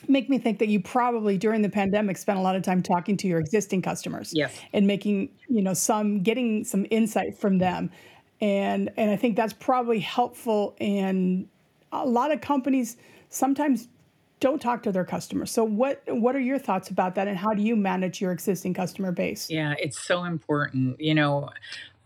make 0.09 0.29
me 0.29 0.39
think 0.39 0.59
that 0.59 0.69
you 0.69 0.81
probably 0.81 1.39
during 1.39 1.63
the 1.63 1.69
pandemic 1.69 2.17
spent 2.17 2.39
a 2.39 2.43
lot 2.43 2.57
of 2.57 2.63
time 2.63 2.83
talking 2.83 3.17
to 3.17 3.27
your 3.27 3.39
existing 3.39 3.81
customers 3.81 4.33
yes. 4.35 4.59
and 4.73 4.87
making 4.87 5.31
you 5.49 5.63
know 5.63 5.73
some 5.73 6.23
getting 6.23 6.65
some 6.65 6.87
insight 6.91 7.39
from 7.39 7.57
them 7.57 7.91
and 8.43 8.91
and 8.99 9.11
i 9.11 9.17
think 9.17 9.35
that's 9.35 9.55
probably 9.55 10.01
helpful 10.01 10.77
and 10.79 11.49
a 11.93 12.05
lot 12.05 12.31
of 12.31 12.41
companies 12.43 12.99
sometimes 13.31 13.89
don't 14.45 14.61
talk 14.61 14.83
to 14.83 14.93
their 14.93 15.07
customers. 15.07 15.51
So 15.51 15.65
what 15.65 16.03
what 16.07 16.37
are 16.37 16.41
your 16.41 16.59
thoughts 16.59 16.91
about 16.91 17.15
that 17.15 17.27
and 17.29 17.39
how 17.39 17.55
do 17.55 17.63
you 17.63 17.75
manage 17.75 18.21
your 18.21 18.31
existing 18.31 18.75
customer 18.75 19.11
base? 19.11 19.49
Yeah, 19.49 19.75
it's 19.79 19.99
so 19.99 20.25
important. 20.25 21.01
You 21.01 21.15
know, 21.15 21.49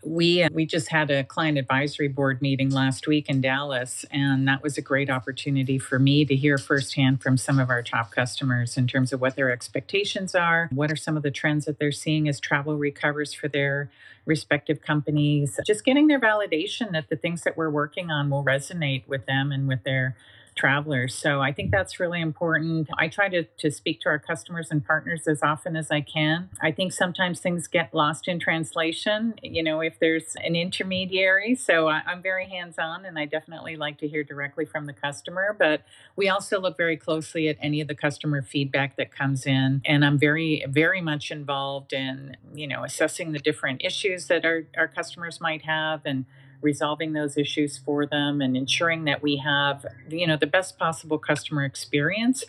we 0.04 0.44
uh, 0.44 0.48
we 0.52 0.64
just 0.64 0.88
had 0.88 1.10
a 1.10 1.24
client 1.24 1.58
advisory 1.58 2.06
board 2.06 2.40
meeting 2.40 2.70
last 2.70 3.08
week 3.08 3.28
in 3.28 3.40
Dallas 3.40 4.04
and 4.12 4.46
that 4.46 4.62
was 4.62 4.78
a 4.78 4.80
great 4.80 5.10
opportunity 5.10 5.80
for 5.80 5.98
me 5.98 6.24
to 6.26 6.36
hear 6.36 6.58
firsthand 6.58 7.20
from 7.20 7.36
some 7.36 7.58
of 7.58 7.70
our 7.70 7.82
top 7.82 8.12
customers 8.12 8.76
in 8.76 8.86
terms 8.86 9.12
of 9.12 9.20
what 9.20 9.34
their 9.34 9.50
expectations 9.50 10.36
are, 10.36 10.70
what 10.72 10.92
are 10.92 10.96
some 10.96 11.16
of 11.16 11.24
the 11.24 11.32
trends 11.32 11.64
that 11.64 11.80
they're 11.80 11.90
seeing 11.90 12.28
as 12.28 12.38
travel 12.38 12.76
recovers 12.76 13.34
for 13.34 13.48
their 13.48 13.90
respective 14.26 14.80
companies, 14.80 15.58
just 15.66 15.84
getting 15.84 16.06
their 16.06 16.20
validation 16.20 16.92
that 16.92 17.08
the 17.08 17.16
things 17.16 17.42
that 17.42 17.56
we're 17.56 17.68
working 17.68 18.12
on 18.12 18.30
will 18.30 18.44
resonate 18.44 19.02
with 19.08 19.26
them 19.26 19.50
and 19.50 19.66
with 19.66 19.82
their 19.82 20.14
travelers. 20.58 21.14
So 21.14 21.40
I 21.40 21.52
think 21.52 21.70
that's 21.70 22.00
really 22.00 22.20
important. 22.20 22.88
I 22.98 23.06
try 23.08 23.28
to, 23.28 23.44
to 23.44 23.70
speak 23.70 24.00
to 24.00 24.08
our 24.08 24.18
customers 24.18 24.68
and 24.70 24.84
partners 24.84 25.28
as 25.28 25.40
often 25.42 25.76
as 25.76 25.90
I 25.90 26.00
can. 26.00 26.50
I 26.60 26.72
think 26.72 26.92
sometimes 26.92 27.40
things 27.40 27.68
get 27.68 27.94
lost 27.94 28.26
in 28.26 28.40
translation, 28.40 29.34
you 29.42 29.62
know, 29.62 29.80
if 29.80 30.00
there's 30.00 30.34
an 30.44 30.56
intermediary. 30.56 31.54
So 31.54 31.88
I, 31.88 32.02
I'm 32.06 32.20
very 32.20 32.46
hands 32.48 32.74
on 32.78 33.04
and 33.04 33.18
I 33.18 33.24
definitely 33.24 33.76
like 33.76 33.98
to 33.98 34.08
hear 34.08 34.24
directly 34.24 34.64
from 34.64 34.86
the 34.86 34.92
customer. 34.92 35.54
But 35.56 35.82
we 36.16 36.28
also 36.28 36.60
look 36.60 36.76
very 36.76 36.96
closely 36.96 37.48
at 37.48 37.56
any 37.60 37.80
of 37.80 37.86
the 37.86 37.94
customer 37.94 38.42
feedback 38.42 38.96
that 38.96 39.12
comes 39.12 39.46
in. 39.46 39.80
And 39.84 40.04
I'm 40.04 40.18
very, 40.18 40.64
very 40.68 41.00
much 41.00 41.30
involved 41.30 41.92
in, 41.92 42.36
you 42.52 42.66
know, 42.66 42.82
assessing 42.82 43.32
the 43.32 43.38
different 43.38 43.82
issues 43.84 44.26
that 44.26 44.44
our, 44.44 44.64
our 44.76 44.88
customers 44.88 45.40
might 45.40 45.62
have 45.62 46.00
and 46.04 46.24
resolving 46.60 47.12
those 47.12 47.36
issues 47.36 47.78
for 47.78 48.06
them 48.06 48.40
and 48.40 48.56
ensuring 48.56 49.04
that 49.04 49.22
we 49.22 49.36
have 49.36 49.86
you 50.08 50.26
know 50.26 50.36
the 50.36 50.46
best 50.46 50.78
possible 50.78 51.18
customer 51.18 51.64
experience. 51.64 52.44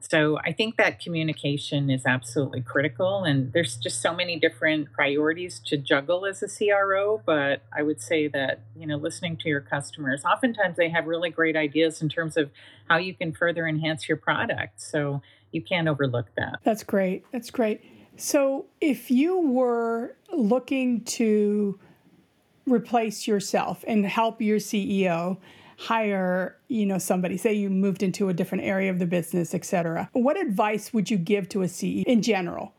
So 0.00 0.38
i 0.44 0.50
think 0.50 0.76
that 0.78 1.00
communication 1.00 1.88
is 1.88 2.04
absolutely 2.06 2.60
critical 2.60 3.22
and 3.22 3.52
there's 3.52 3.76
just 3.76 4.02
so 4.02 4.12
many 4.12 4.36
different 4.36 4.92
priorities 4.92 5.60
to 5.66 5.76
juggle 5.76 6.26
as 6.26 6.42
a 6.42 6.48
cro 6.48 7.22
but 7.24 7.62
i 7.72 7.82
would 7.82 8.00
say 8.00 8.26
that 8.26 8.62
you 8.76 8.84
know 8.84 8.96
listening 8.96 9.36
to 9.36 9.48
your 9.48 9.60
customers 9.60 10.24
oftentimes 10.24 10.76
they 10.76 10.88
have 10.88 11.06
really 11.06 11.30
great 11.30 11.54
ideas 11.54 12.02
in 12.02 12.08
terms 12.08 12.36
of 12.36 12.50
how 12.90 12.96
you 12.96 13.14
can 13.14 13.32
further 13.32 13.66
enhance 13.66 14.08
your 14.08 14.16
product 14.16 14.80
so 14.80 15.22
you 15.52 15.62
can't 15.62 15.86
overlook 15.86 16.26
that. 16.36 16.58
That's 16.64 16.82
great. 16.82 17.24
That's 17.30 17.50
great. 17.50 17.82
So 18.16 18.66
if 18.80 19.10
you 19.10 19.38
were 19.38 20.16
looking 20.32 21.04
to 21.04 21.78
replace 22.66 23.26
yourself 23.26 23.84
and 23.86 24.06
help 24.06 24.40
your 24.40 24.58
CEO 24.58 25.38
hire 25.78 26.56
you 26.68 26.86
know 26.86 26.98
somebody. 26.98 27.36
Say 27.36 27.54
you 27.54 27.70
moved 27.70 28.02
into 28.02 28.28
a 28.28 28.34
different 28.34 28.64
area 28.64 28.90
of 28.90 28.98
the 28.98 29.06
business 29.06 29.54
etc 29.54 30.08
what 30.12 30.40
advice 30.40 30.92
would 30.92 31.10
you 31.10 31.18
give 31.18 31.48
to 31.48 31.62
a 31.62 31.66
ceo 31.66 32.04
in 32.04 32.22
general 32.22 32.72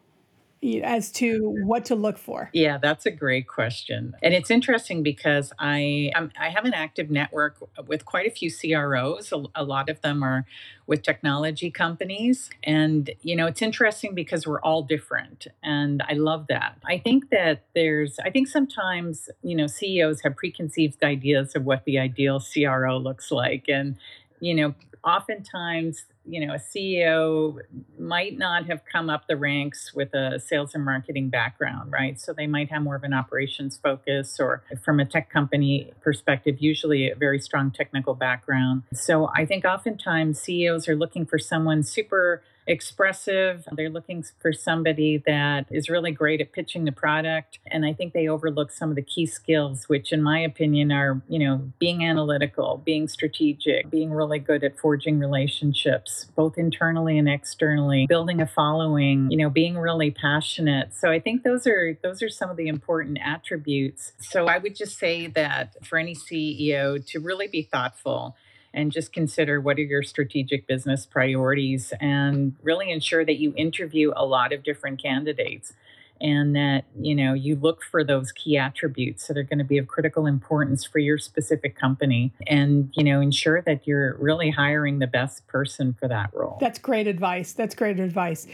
as 0.84 1.12
to 1.12 1.56
what 1.64 1.86
to 1.86 1.96
look 1.96 2.18
for? 2.18 2.50
Yeah, 2.54 2.78
that's 2.78 3.06
a 3.06 3.12
great 3.12 3.48
question. 3.48 4.16
And 4.22 4.34
it's 4.34 4.50
interesting 4.50 5.04
because 5.04 5.52
I 5.60 6.12
I'm, 6.16 6.32
i 6.40 6.50
have 6.50 6.66
an 6.66 6.74
active 6.74 7.10
network 7.10 7.58
with 7.88 8.06
quite 8.06 8.28
a 8.28 8.32
few 8.32 8.50
CROs. 8.52 9.32
A, 9.32 9.44
a, 9.56 9.64
lot 9.64 9.90
of 9.90 10.02
them 10.02 10.24
are 10.24 10.46
with 10.88 11.02
technology 11.02 11.72
companies. 11.72 12.50
And, 12.64 13.10
you 13.22 13.36
know, 13.36 13.48
it's 13.48 13.62
interesting 13.62 14.16
because 14.16 14.46
we're 14.48 14.62
all 14.62 14.84
different. 14.84 15.48
And 15.64 16.04
I 16.08 16.14
love 16.14 16.48
that. 16.48 16.78
I 16.86 16.98
think 16.98 17.30
that 17.30 17.64
there's, 17.74 18.20
I 18.20 18.30
think 18.30 18.48
sometimes, 18.48 19.30
you 19.44 19.56
know, 19.56 19.68
CEOs 19.68 20.22
have 20.22 20.36
preconceived 20.36 21.04
ideas 21.04 21.56
of 21.56 21.66
what 21.66 21.86
the 21.86 22.00
ideal 22.00 22.42
CRO 22.42 22.98
looks 22.98 23.32
like. 23.32 23.66
And, 23.68 23.98
you 24.40 24.54
know, 24.54 24.76
oftentimes 25.04 26.06
you 26.26 26.46
know, 26.46 26.54
a 26.54 26.58
CEO 26.58 27.60
might 28.00 28.38
not 28.38 28.66
have 28.68 28.82
come 28.86 29.10
up 29.10 29.28
the 29.28 29.36
ranks 29.36 29.94
with 29.94 30.14
a 30.14 30.40
sales 30.40 30.74
and 30.74 30.86
marketing 30.86 31.30
background, 31.30 31.92
right? 31.92 32.20
So 32.20 32.34
they 32.34 32.48
might 32.48 32.72
have 32.72 32.82
more 32.82 32.96
of 32.96 33.04
an 33.04 33.14
operations 33.14 33.78
focus 33.82 34.40
or 34.40 34.64
from 34.84 35.00
a 35.00 35.06
tech 35.06 35.30
company 35.30 35.92
perspective, 36.02 36.58
usually 36.60 37.10
a 37.10 37.16
very 37.16 37.40
strong 37.40 37.72
technical 37.72 38.14
background. 38.14 38.84
So 38.94 39.30
I 39.36 39.46
think 39.46 39.66
oftentimes 39.66 40.40
CEOs 40.40 40.88
are 40.88 40.96
looking 40.96 41.26
for 41.26 41.38
someone 41.38 41.84
super 41.84 42.42
expressive. 42.68 43.68
They're 43.72 43.90
looking 43.90 44.24
for 44.40 44.54
somebody 44.54 45.22
that 45.26 45.68
is 45.70 45.90
really 45.90 46.12
great 46.12 46.42
at 46.42 46.52
pitching 46.52 46.86
the 46.86 46.92
product. 46.92 47.60
And 47.68 47.86
I 47.86 47.94
think 47.94 48.14
they 48.14 48.28
overlook 48.28 48.72
some 48.72 48.90
of 48.90 48.96
the 48.96 49.02
key 49.02 49.26
skills, 49.26 49.90
which, 49.90 50.12
in 50.12 50.22
my 50.22 50.40
opinion, 50.40 50.92
are, 50.92 51.22
you 51.28 51.40
know, 51.40 51.72
being 51.80 52.04
analytical, 52.04 52.82
being 52.86 53.08
strategic, 53.08 53.90
being 53.90 54.12
really 54.12 54.40
good 54.40 54.64
at 54.64 54.80
forging 54.80 55.20
relationships, 55.20 56.28
both 56.36 56.58
internally 56.58 57.18
and 57.18 57.30
externally, 57.30 58.06
building 58.08 58.42
a 58.42 58.48
following, 58.48 59.30
you 59.30 59.38
know, 59.38 59.50
being 59.50 59.78
really 59.78 60.12
passionate. 60.12 60.94
So 60.94 61.12
I 61.12 61.20
think 61.20 61.44
those 61.44 61.68
are 61.68 61.98
those 62.04 62.22
are 62.22 62.30
some 62.30 62.50
of 62.50 62.58
the 62.58 62.68
important 62.68 63.20
attributes. 63.24 64.14
So 64.20 64.48
I 64.48 64.58
would 64.58 64.76
just 64.76 64.98
say 64.98 65.28
that 65.28 65.76
for 65.86 65.98
any 65.98 66.16
CEO 66.16 67.06
to 67.08 67.20
really 67.20 67.48
be 67.48 67.64
thoughtful 67.64 68.36
and 68.74 68.92
just 68.92 69.14
consider 69.14 69.62
what 69.62 69.78
are 69.78 69.84
your 69.84 70.04
strategic 70.04 70.68
business 70.68 71.06
priorities 71.06 71.94
and 72.00 72.56
really 72.62 72.90
ensure 72.92 73.24
that 73.24 73.36
you 73.36 73.54
interview 73.56 74.12
a 74.16 74.26
lot 74.26 74.52
of 74.52 74.64
different 74.64 75.02
candidates 75.02 75.74
and 76.22 76.56
that 76.56 76.86
you 77.00 77.14
know 77.14 77.34
you 77.34 77.56
look 77.56 77.84
for 77.84 78.04
those 78.04 78.32
key 78.32 78.58
attributes 78.58 79.28
that 79.28 79.38
are 79.38 79.44
going 79.44 79.60
to 79.60 79.66
be 79.66 79.78
of 79.78 79.88
critical 79.88 80.26
importance 80.26 80.86
for 80.86 81.00
your 81.00 81.18
specific 81.18 81.76
company 81.76 82.32
and 82.48 82.92
you 82.96 83.04
know 83.04 83.20
ensure 83.20 83.62
that 83.62 83.86
you're 83.86 84.16
really 84.18 84.50
hiring 84.50 85.00
the 85.00 85.08
best 85.08 85.46
person 85.48 85.94
for 85.94 86.08
that 86.08 86.30
role. 86.34 86.58
That's 86.60 86.80
great 86.80 87.08
advice. 87.08 87.54
That's 87.54 87.76
great 87.76 88.00
advice. 88.00 88.48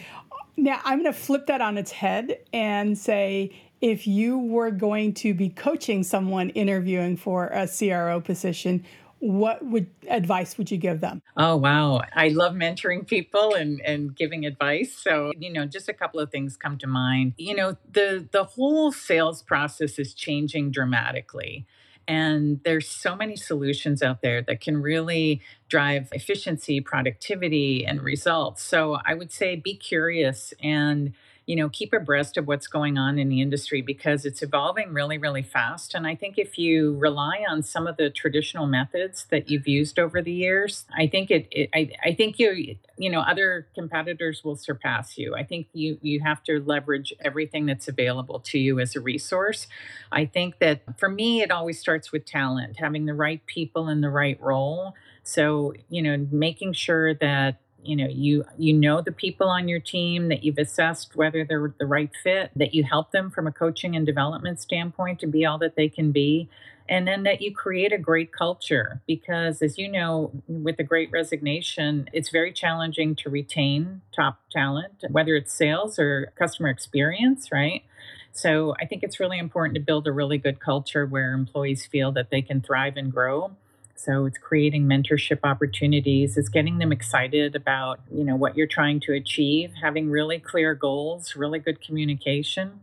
Now 0.57 0.81
i'm 0.83 1.01
going 1.01 1.13
to 1.13 1.17
flip 1.17 1.47
that 1.47 1.61
on 1.61 1.77
its 1.77 1.91
head 1.91 2.39
and 2.51 2.97
say 2.97 3.51
if 3.81 4.05
you 4.05 4.37
were 4.37 4.71
going 4.71 5.13
to 5.13 5.33
be 5.33 5.49
coaching 5.49 6.03
someone 6.03 6.49
interviewing 6.49 7.15
for 7.15 7.47
a 7.47 7.67
CRO 7.67 8.19
position, 8.19 8.83
what 9.19 9.65
would 9.65 9.87
advice 10.07 10.57
would 10.57 10.71
you 10.71 10.77
give 10.77 11.01
them? 11.01 11.21
Oh 11.37 11.55
wow. 11.55 12.01
I 12.13 12.29
love 12.29 12.53
mentoring 12.53 13.05
people 13.05 13.53
and 13.53 13.81
and 13.81 14.15
giving 14.15 14.45
advice. 14.45 14.95
So 14.95 15.31
you 15.37 15.51
know 15.51 15.65
just 15.65 15.89
a 15.89 15.93
couple 15.93 16.19
of 16.19 16.31
things 16.31 16.57
come 16.57 16.77
to 16.79 16.87
mind. 16.87 17.33
You 17.37 17.55
know 17.55 17.77
the 17.91 18.27
the 18.31 18.43
whole 18.45 18.91
sales 18.91 19.41
process 19.41 19.99
is 19.99 20.13
changing 20.13 20.71
dramatically 20.71 21.65
and 22.07 22.59
there's 22.65 22.87
so 22.87 23.15
many 23.15 23.35
solutions 23.35 24.01
out 24.01 24.23
there 24.23 24.41
that 24.41 24.61
can 24.61 24.81
really 24.81 25.41
drive 25.67 26.09
efficiency 26.11 26.81
productivity 26.81 27.85
and 27.85 28.01
results. 28.01 28.63
So 28.63 28.97
i 29.05 29.13
would 29.13 29.31
say 29.31 29.55
be 29.55 29.75
curious 29.75 30.53
and 30.61 31.13
you 31.49 31.55
know, 31.55 31.67
keep 31.67 31.93
abreast 31.93 32.37
of 32.37 32.45
what's 32.45 32.67
going 32.67 32.95
on 32.99 33.17
in 33.17 33.27
the 33.27 33.41
industry 33.41 33.81
because 33.81 34.23
it's 34.23 34.43
evolving 34.43 34.93
really, 34.93 35.17
really 35.17 35.41
fast. 35.41 35.95
And 35.95 36.05
I 36.05 36.13
think 36.13 36.37
if 36.37 36.59
you 36.59 36.95
rely 36.97 37.43
on 37.49 37.63
some 37.63 37.87
of 37.87 37.97
the 37.97 38.11
traditional 38.11 38.67
methods 38.67 39.25
that 39.31 39.49
you've 39.49 39.67
used 39.67 39.97
over 39.97 40.21
the 40.21 40.31
years, 40.31 40.85
I 40.95 41.07
think 41.07 41.31
it, 41.31 41.47
it 41.49 41.71
I, 41.73 41.89
I 42.05 42.13
think 42.13 42.37
you, 42.37 42.75
you 42.97 43.09
know, 43.09 43.21
other 43.21 43.65
competitors 43.73 44.43
will 44.43 44.57
surpass 44.57 45.17
you. 45.17 45.33
I 45.33 45.43
think 45.43 45.69
you, 45.73 45.97
you 46.03 46.19
have 46.19 46.43
to 46.43 46.63
leverage 46.63 47.15
everything 47.19 47.65
that's 47.65 47.87
available 47.87 48.39
to 48.41 48.59
you 48.59 48.79
as 48.79 48.95
a 48.95 48.99
resource. 48.99 49.65
I 50.11 50.25
think 50.25 50.59
that 50.59 50.99
for 50.99 51.09
me, 51.09 51.41
it 51.41 51.49
always 51.49 51.79
starts 51.79 52.11
with 52.11 52.25
talent, 52.25 52.77
having 52.77 53.07
the 53.07 53.15
right 53.15 53.43
people 53.47 53.89
in 53.89 54.01
the 54.01 54.11
right 54.11 54.39
role. 54.39 54.93
So, 55.23 55.73
you 55.89 56.03
know, 56.03 56.27
making 56.29 56.73
sure 56.73 57.15
that 57.15 57.59
you 57.83 57.95
know 57.95 58.07
you 58.07 58.43
you 58.57 58.73
know 58.73 59.01
the 59.01 59.11
people 59.11 59.47
on 59.47 59.67
your 59.67 59.79
team 59.79 60.29
that 60.29 60.43
you've 60.43 60.57
assessed 60.57 61.15
whether 61.15 61.45
they're 61.45 61.73
the 61.79 61.85
right 61.85 62.11
fit 62.23 62.51
that 62.55 62.73
you 62.73 62.83
help 62.83 63.11
them 63.11 63.31
from 63.31 63.47
a 63.47 63.51
coaching 63.51 63.95
and 63.95 64.05
development 64.05 64.59
standpoint 64.59 65.19
to 65.19 65.27
be 65.27 65.45
all 65.45 65.57
that 65.57 65.75
they 65.75 65.87
can 65.89 66.11
be 66.11 66.49
and 66.89 67.07
then 67.07 67.21
that 67.21 67.39
you 67.39 67.53
create 67.53 67.93
a 67.93 67.99
great 67.99 68.31
culture. 68.31 68.99
Because 69.05 69.61
as 69.61 69.77
you 69.77 69.87
know 69.91 70.31
with 70.47 70.77
the 70.77 70.83
great 70.83 71.09
resignation 71.11 72.09
it's 72.13 72.29
very 72.29 72.51
challenging 72.51 73.15
to 73.15 73.29
retain 73.29 74.01
top 74.13 74.39
talent 74.51 75.03
whether 75.09 75.35
it's 75.35 75.53
sales 75.53 75.99
or 75.99 76.31
customer 76.35 76.69
experience 76.69 77.51
right? 77.51 77.83
So 78.31 78.75
i 78.79 78.85
think 78.85 79.03
it's 79.03 79.19
really 79.19 79.39
important 79.39 79.75
to 79.75 79.81
build 79.81 80.07
a 80.07 80.11
really 80.11 80.37
good 80.37 80.59
culture 80.59 81.05
where 81.05 81.33
employees 81.33 81.85
feel 81.85 82.11
that 82.13 82.29
they 82.29 82.41
can 82.41 82.61
thrive 82.61 82.97
and 82.97 83.11
grow 83.11 83.51
so 83.99 84.25
it's 84.25 84.37
creating 84.37 84.85
mentorship 84.85 85.39
opportunities. 85.43 86.37
It's 86.37 86.47
getting 86.47 86.77
them 86.77 86.91
excited 86.91 87.53
about, 87.53 87.99
you 88.09 88.23
know, 88.23 88.35
what 88.35 88.55
you're 88.55 88.67
trying 88.67 89.01
to 89.01 89.13
achieve, 89.13 89.73
having 89.81 90.09
really 90.09 90.39
clear 90.39 90.73
goals, 90.73 91.35
really 91.35 91.59
good 91.59 91.81
communication. 91.81 92.79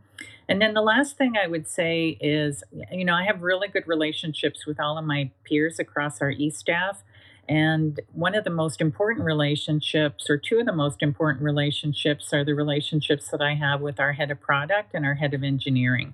And 0.47 0.61
then 0.61 0.75
the 0.75 0.81
last 0.81 1.17
thing 1.17 1.33
I 1.35 1.47
would 1.47 1.67
say 1.67 2.17
is, 2.21 2.63
you 2.91 3.03
know, 3.03 3.15
I 3.15 3.23
have 3.23 3.41
really 3.41 3.67
good 3.67 3.87
relationships 3.87 4.67
with 4.67 4.79
all 4.79 4.97
of 4.97 5.05
my 5.05 5.31
peers 5.43 5.79
across 5.79 6.21
our 6.21 6.29
e 6.29 6.51
staff. 6.51 7.03
And 7.49 7.99
one 8.13 8.35
of 8.35 8.43
the 8.43 8.49
most 8.49 8.79
important 8.79 9.25
relationships, 9.25 10.29
or 10.29 10.37
two 10.37 10.59
of 10.59 10.65
the 10.65 10.73
most 10.73 11.01
important 11.01 11.43
relationships, 11.43 12.31
are 12.31 12.43
the 12.43 12.53
relationships 12.53 13.29
that 13.29 13.41
I 13.41 13.55
have 13.55 13.81
with 13.81 13.99
our 13.99 14.13
head 14.13 14.29
of 14.29 14.39
product 14.39 14.91
and 14.93 15.05
our 15.05 15.15
head 15.15 15.33
of 15.33 15.43
engineering. 15.43 16.13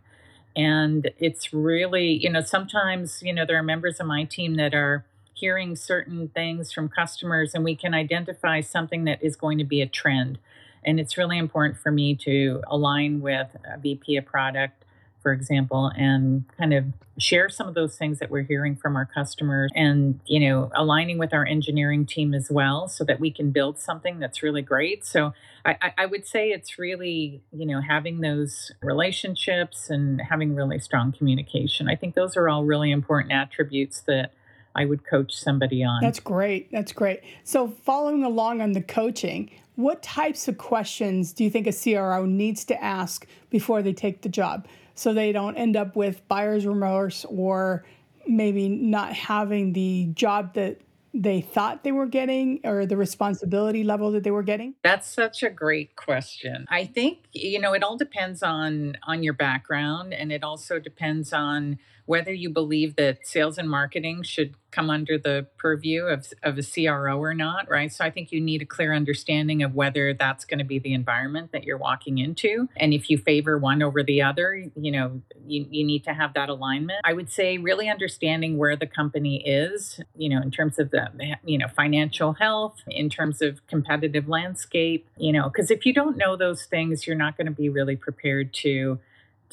And 0.55 1.11
it's 1.17 1.53
really, 1.53 2.09
you 2.11 2.29
know, 2.29 2.41
sometimes, 2.41 3.21
you 3.23 3.33
know, 3.33 3.45
there 3.45 3.57
are 3.57 3.63
members 3.63 3.99
of 3.99 4.05
my 4.05 4.23
team 4.23 4.55
that 4.55 4.73
are 4.73 5.05
hearing 5.33 5.75
certain 5.75 6.29
things 6.29 6.71
from 6.71 6.87
customers 6.87 7.55
and 7.55 7.63
we 7.63 7.75
can 7.75 7.93
identify 7.93 8.61
something 8.61 9.05
that 9.05 9.21
is 9.23 9.35
going 9.35 9.57
to 9.57 9.63
be 9.63 9.81
a 9.81 9.87
trend. 9.87 10.37
And 10.85 10.99
it's 10.99 11.17
really 11.17 11.37
important 11.37 11.77
for 11.77 11.91
me 11.91 12.15
to 12.17 12.61
align 12.67 13.21
with 13.21 13.47
uh, 13.55 13.75
a 13.75 13.77
VP 13.79 14.17
of 14.17 14.25
product 14.25 14.82
for 15.23 15.31
example, 15.31 15.91
and 15.97 16.43
kind 16.57 16.73
of 16.73 16.85
share 17.17 17.49
some 17.49 17.67
of 17.67 17.73
those 17.73 17.97
things 17.97 18.19
that 18.19 18.29
we're 18.29 18.43
hearing 18.43 18.75
from 18.75 18.95
our 18.95 19.05
customers 19.05 19.71
and, 19.75 20.19
you 20.25 20.49
know, 20.49 20.71
aligning 20.75 21.17
with 21.17 21.33
our 21.33 21.45
engineering 21.45 22.05
team 22.05 22.33
as 22.33 22.51
well 22.51 22.87
so 22.87 23.03
that 23.03 23.19
we 23.19 23.31
can 23.31 23.51
build 23.51 23.79
something 23.79 24.19
that's 24.19 24.43
really 24.43 24.61
great. 24.61 25.05
So 25.05 25.33
I, 25.65 25.93
I 25.97 26.05
would 26.05 26.27
say 26.27 26.49
it's 26.49 26.77
really, 26.77 27.41
you 27.51 27.65
know, 27.65 27.81
having 27.81 28.19
those 28.21 28.71
relationships 28.81 29.89
and 29.89 30.21
having 30.21 30.55
really 30.55 30.79
strong 30.79 31.11
communication. 31.11 31.87
I 31.87 31.95
think 31.95 32.15
those 32.15 32.35
are 32.35 32.49
all 32.49 32.65
really 32.65 32.91
important 32.91 33.31
attributes 33.31 34.01
that 34.01 34.33
I 34.75 34.85
would 34.85 35.05
coach 35.05 35.33
somebody 35.35 35.83
on. 35.83 36.01
That's 36.01 36.19
great. 36.19 36.71
That's 36.71 36.91
great. 36.91 37.21
So, 37.43 37.67
following 37.67 38.23
along 38.23 38.61
on 38.61 38.71
the 38.71 38.81
coaching, 38.81 39.51
what 39.75 40.01
types 40.03 40.47
of 40.47 40.57
questions 40.57 41.31
do 41.33 41.43
you 41.43 41.49
think 41.49 41.67
a 41.67 41.73
CRO 41.73 42.25
needs 42.25 42.65
to 42.65 42.83
ask 42.83 43.27
before 43.49 43.81
they 43.81 43.93
take 43.93 44.21
the 44.21 44.29
job? 44.29 44.67
So 44.95 45.13
they 45.13 45.31
don't 45.31 45.55
end 45.55 45.75
up 45.75 45.95
with 45.95 46.27
buyer's 46.27 46.65
remorse 46.65 47.25
or 47.25 47.85
maybe 48.27 48.69
not 48.69 49.13
having 49.13 49.73
the 49.73 50.09
job 50.13 50.53
that 50.53 50.79
they 51.13 51.41
thought 51.41 51.83
they 51.83 51.91
were 51.91 52.07
getting 52.07 52.59
or 52.63 52.85
the 52.85 52.97
responsibility 52.97 53.83
level 53.83 54.11
that 54.11 54.23
they 54.23 54.31
were 54.31 54.43
getting? 54.43 54.73
That's 54.83 55.07
such 55.07 55.43
a 55.43 55.49
great 55.49 55.95
question. 55.95 56.65
I 56.69 56.85
think 56.85 57.19
you 57.31 57.59
know 57.59 57.73
it 57.73 57.83
all 57.83 57.97
depends 57.97 58.41
on 58.41 58.97
on 59.03 59.23
your 59.23 59.33
background 59.33 60.13
and 60.13 60.31
it 60.31 60.43
also 60.43 60.79
depends 60.79 61.31
on 61.31 61.77
whether 62.05 62.33
you 62.33 62.49
believe 62.49 62.95
that 62.95 63.25
sales 63.25 63.57
and 63.57 63.69
marketing 63.69 64.23
should 64.23 64.55
come 64.73 64.89
under 64.89 65.17
the 65.17 65.45
purview 65.57 66.03
of, 66.05 66.27
of 66.41 66.57
a 66.57 66.63
CRO 66.63 67.19
or 67.19 67.33
not, 67.33 67.69
right? 67.69 67.91
So 67.91 68.03
I 68.03 68.09
think 68.09 68.31
you 68.31 68.41
need 68.41 68.61
a 68.61 68.65
clear 68.65 68.93
understanding 68.93 69.61
of 69.61 69.75
whether 69.75 70.13
that's 70.13 70.45
going 70.45 70.59
to 70.59 70.65
be 70.65 70.79
the 70.79 70.93
environment 70.93 71.51
that 71.51 71.63
you're 71.63 71.77
walking 71.77 72.17
into. 72.17 72.67
And 72.77 72.93
if 72.93 73.09
you 73.09 73.17
favor 73.17 73.57
one 73.57 73.83
over 73.83 74.03
the 74.03 74.21
other, 74.21 74.65
you 74.75 74.91
know, 74.91 75.21
you, 75.45 75.65
you 75.69 75.85
need 75.85 76.03
to 76.05 76.13
have 76.13 76.33
that 76.33 76.49
alignment. 76.49 77.01
I 77.03 77.13
would 77.13 77.31
say 77.31 77.57
really 77.57 77.89
understanding 77.89 78.57
where 78.57 78.75
the 78.75 78.87
company 78.87 79.47
is, 79.47 79.99
you 80.15 80.29
know, 80.29 80.41
in 80.41 80.51
terms 80.51 80.79
of 80.79 80.91
the, 80.91 81.07
you 81.45 81.57
know, 81.57 81.67
financial 81.67 82.33
health, 82.33 82.75
in 82.87 83.09
terms 83.09 83.41
of 83.41 83.65
competitive 83.67 84.27
landscape, 84.27 85.07
you 85.17 85.31
know, 85.31 85.49
because 85.49 85.69
if 85.69 85.85
you 85.85 85.93
don't 85.93 86.17
know 86.17 86.35
those 86.35 86.65
things, 86.65 87.05
you're 87.05 87.15
not 87.15 87.37
going 87.37 87.47
to 87.47 87.53
be 87.53 87.69
really 87.69 87.95
prepared 87.95 88.53
to 88.53 88.99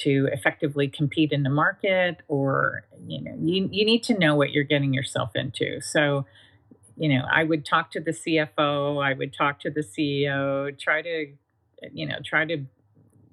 to 0.02 0.28
effectively 0.32 0.88
compete 0.88 1.32
in 1.32 1.42
the 1.42 1.50
market 1.50 2.18
or 2.28 2.84
you 3.06 3.22
know 3.22 3.36
you, 3.40 3.68
you 3.70 3.84
need 3.84 4.02
to 4.04 4.18
know 4.18 4.34
what 4.34 4.52
you're 4.52 4.64
getting 4.64 4.92
yourself 4.92 5.30
into. 5.34 5.80
So 5.80 6.26
you 7.00 7.08
know 7.08 7.24
i 7.32 7.42
would 7.42 7.64
talk 7.64 7.90
to 7.90 7.98
the 7.98 8.10
cfo 8.10 9.02
i 9.02 9.14
would 9.14 9.32
talk 9.32 9.58
to 9.58 9.70
the 9.70 9.80
ceo 9.80 10.78
try 10.78 11.00
to 11.00 11.32
you 11.92 12.06
know 12.06 12.16
try 12.24 12.44
to 12.44 12.58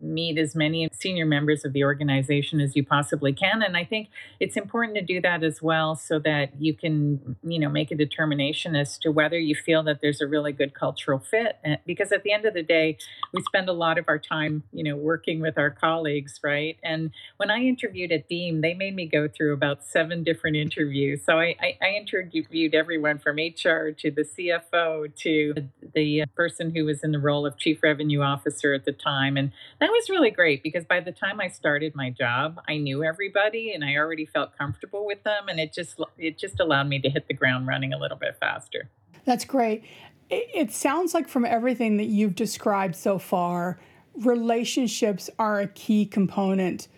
meet 0.02 0.38
as 0.38 0.56
many 0.56 0.88
senior 0.94 1.26
members 1.26 1.66
of 1.66 1.74
the 1.74 1.84
organization 1.84 2.62
as 2.62 2.76
you 2.76 2.84
possibly 2.84 3.34
can 3.34 3.62
and 3.64 3.76
i 3.76 3.84
think 3.84 4.10
it's 4.40 4.56
important 4.56 4.96
to 4.96 5.02
do 5.02 5.20
that 5.20 5.44
as 5.44 5.62
well 5.62 5.96
so 5.96 6.20
that 6.20 6.50
you 6.60 6.74
can 6.74 7.36
you 7.44 7.58
know 7.60 7.70
make 7.70 7.92
a 7.92 7.96
determination 7.96 8.76
as 8.76 8.98
to 8.98 9.12
whether 9.12 9.40
you 9.40 9.56
feel 9.56 9.82
that 9.84 10.00
there's 10.02 10.22
a 10.22 10.28
really 10.28 10.52
good 10.52 10.74
cultural 10.74 11.20
fit 11.20 11.58
eh, 11.64 11.78
because 11.86 12.12
at 12.12 12.24
the 12.24 12.32
end 12.32 12.46
of 12.46 12.54
the 12.54 12.62
day 12.62 12.98
we 13.34 13.42
spend 13.44 13.68
a 13.68 13.74
lot 13.74 13.98
of 13.98 14.06
our 14.08 14.20
time 14.20 14.64
you 14.72 14.84
know 14.84 14.96
working 14.96 15.40
with 15.42 15.58
our 15.58 15.72
colleagues 15.72 16.40
right? 16.44 16.78
And 16.84 17.12
when 17.38 17.50
i 17.50 17.58
interviewed 17.58 18.12
at 18.12 18.30
Deem 18.30 18.62
they 18.62 18.74
made 18.74 18.96
me 18.96 19.08
go 19.08 19.28
through 19.28 19.54
about 19.54 19.84
seven 19.84 20.24
different 20.24 20.58
interviews. 20.58 21.22
So 21.26 21.40
i 21.40 21.56
i, 21.60 21.78
I 21.82 21.90
interviewed 21.92 22.76
everyone 22.76 23.20
from 23.20 23.38
hr 23.38 23.92
to 23.92 24.12
the 24.12 24.26
cfo 24.38 25.14
to 25.16 25.54
the 25.96 26.26
person 26.36 26.74
who 26.76 26.86
was 26.86 27.04
in 27.04 27.12
the 27.12 27.20
role 27.20 27.46
of 27.46 27.58
chief 27.58 27.82
revenue 27.82 28.22
officer 28.22 28.74
at 28.74 28.86
the 28.86 28.92
time 28.92 29.38
and 29.38 29.52
that 29.80 29.87
that 29.88 29.94
was 29.94 30.10
really 30.10 30.32
great 30.32 30.64
because 30.64 30.84
by 30.84 31.00
the 31.00 31.14
time 31.14 31.40
I 31.40 31.48
started 31.48 31.96
my 31.96 32.10
job, 32.10 32.60
I 32.68 32.76
knew 32.76 33.06
everybody 33.06 33.72
and 33.72 33.86
I 33.86 33.96
already 33.96 34.26
felt 34.26 34.58
comfortable 34.58 35.06
with 35.06 35.24
them, 35.24 35.48
and 35.48 35.62
it 35.62 35.72
just 35.72 35.98
it 36.18 36.38
just 36.38 36.60
allowed 36.60 36.90
me 36.90 37.00
to 37.00 37.10
hit 37.10 37.30
the 37.30 37.34
ground 37.34 37.68
running 37.68 37.94
a 37.94 37.98
little 37.98 38.18
bit 38.18 38.36
faster. 38.38 38.90
That's 39.24 39.46
great. 39.46 39.86
It 40.30 40.74
sounds 40.74 41.14
like 41.14 41.30
from 41.30 41.46
everything 41.46 41.96
that 41.98 42.08
you've 42.08 42.36
described 42.36 42.98
so 42.98 43.18
far, 43.18 43.80
relationships 44.18 45.30
are 45.40 45.62
a 45.62 45.68
key 45.68 46.06
component 46.06 46.90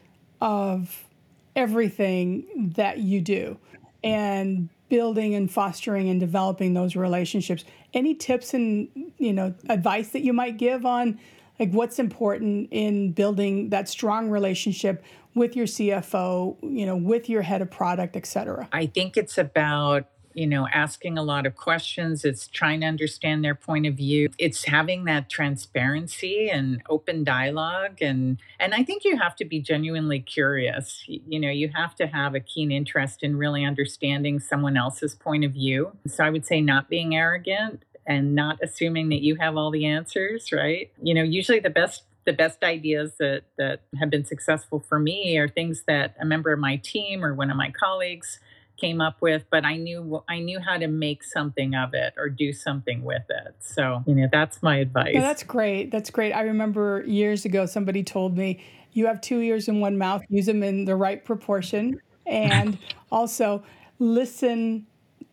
of 0.41 1.05
everything 1.55 2.71
that 2.75 2.97
you 2.97 3.21
do, 3.21 3.59
and 4.03 4.69
building 4.89 5.35
and 5.35 5.51
fostering 5.51 6.09
and 6.09 6.19
developing 6.19 6.73
those 6.73 6.95
relationships. 6.95 7.65
Any 7.93 8.15
tips 8.15 8.55
and 8.55 8.89
you 9.19 9.31
know 9.31 9.53
advice 9.69 10.09
that 10.09 10.21
you 10.21 10.33
might 10.33 10.57
give 10.57 10.87
on 10.87 11.19
like 11.59 11.71
what's 11.71 11.99
important 11.99 12.69
in 12.71 13.11
building 13.11 13.69
that 13.69 13.89
strong 13.89 14.29
relationship 14.29 15.03
with 15.35 15.55
your 15.55 15.65
CFO, 15.65 16.57
you 16.61 16.85
know, 16.85 16.95
with 16.95 17.29
your 17.29 17.41
head 17.41 17.61
of 17.61 17.69
product, 17.69 18.15
et 18.15 18.25
cetera? 18.25 18.67
I 18.71 18.85
think 18.85 19.17
it's 19.17 19.37
about 19.37 20.07
you 20.35 20.45
know 20.45 20.67
asking 20.71 21.17
a 21.17 21.23
lot 21.23 21.45
of 21.45 21.55
questions. 21.55 22.23
It's 22.23 22.47
trying 22.47 22.81
to 22.81 22.87
understand 22.87 23.43
their 23.43 23.55
point 23.55 23.85
of 23.87 23.95
view. 23.95 24.29
It's 24.37 24.65
having 24.65 25.05
that 25.05 25.29
transparency 25.29 26.49
and 26.49 26.81
open 26.89 27.23
dialogue. 27.23 28.01
And 28.01 28.37
and 28.59 28.73
i 28.73 28.83
think 28.83 29.03
you 29.03 29.17
have 29.17 29.35
to 29.37 29.45
be 29.45 29.59
genuinely 29.59 30.19
curious. 30.19 31.03
You 31.07 31.39
know 31.39 31.49
you 31.49 31.71
have 31.75 31.95
to 31.95 32.07
have 32.07 32.35
a 32.35 32.39
keen 32.39 32.71
interest 32.71 33.23
in 33.23 33.37
really 33.37 33.65
understanding 33.65 34.39
someone 34.39 34.77
else's 34.77 35.15
point 35.15 35.43
of 35.43 35.53
view. 35.53 35.91
So 36.07 36.23
i 36.23 36.29
would 36.29 36.45
say 36.45 36.61
not 36.61 36.89
being 36.89 37.15
arrogant 37.15 37.83
and 38.09 38.33
not 38.33 38.57
assuming 38.61 39.09
that 39.09 39.21
you 39.21 39.35
have 39.35 39.55
all 39.55 39.69
the 39.69 39.85
answers, 39.85 40.51
right? 40.51 40.91
You 41.01 41.13
know, 41.13 41.23
usually 41.23 41.59
the 41.59 41.69
best 41.69 42.03
the 42.25 42.33
best 42.33 42.63
ideas 42.63 43.13
that 43.19 43.43
that 43.57 43.81
have 43.97 44.09
been 44.09 44.25
successful 44.25 44.83
for 44.87 44.99
me 44.99 45.37
are 45.37 45.47
things 45.47 45.83
that 45.87 46.15
a 46.19 46.25
member 46.25 46.51
of 46.51 46.59
my 46.59 46.75
team 46.77 47.23
or 47.23 47.33
one 47.33 47.49
of 47.49 47.55
my 47.55 47.71
colleagues 47.71 48.39
came 48.77 49.01
up 49.01 49.17
with 49.19 49.43
but 49.49 49.65
i 49.65 49.75
knew 49.75 50.23
i 50.29 50.39
knew 50.39 50.59
how 50.59 50.77
to 50.77 50.87
make 50.87 51.23
something 51.23 51.73
of 51.73 51.93
it 51.93 52.13
or 52.17 52.29
do 52.29 52.53
something 52.53 53.03
with 53.03 53.23
it. 53.29 53.55
So 53.59 54.03
you 54.05 54.15
know 54.15 54.27
that's 54.31 54.61
my 54.61 54.77
advice. 54.77 55.11
Yeah, 55.13 55.21
that's 55.21 55.43
great. 55.43 55.91
That's 55.91 56.09
great. 56.09 56.33
I 56.33 56.41
remember 56.41 57.03
years 57.07 57.45
ago 57.45 57.65
somebody 57.65 58.03
told 58.03 58.37
me 58.37 58.63
you 58.91 59.07
have 59.07 59.21
two 59.21 59.39
ears 59.39 59.67
and 59.67 59.81
one 59.81 59.97
mouth. 59.97 60.21
Use 60.29 60.45
them 60.45 60.61
in 60.61 60.85
the 60.85 60.95
right 60.95 61.23
proportion 61.23 61.99
and 62.27 62.77
also 63.11 63.63
listen 63.97 64.85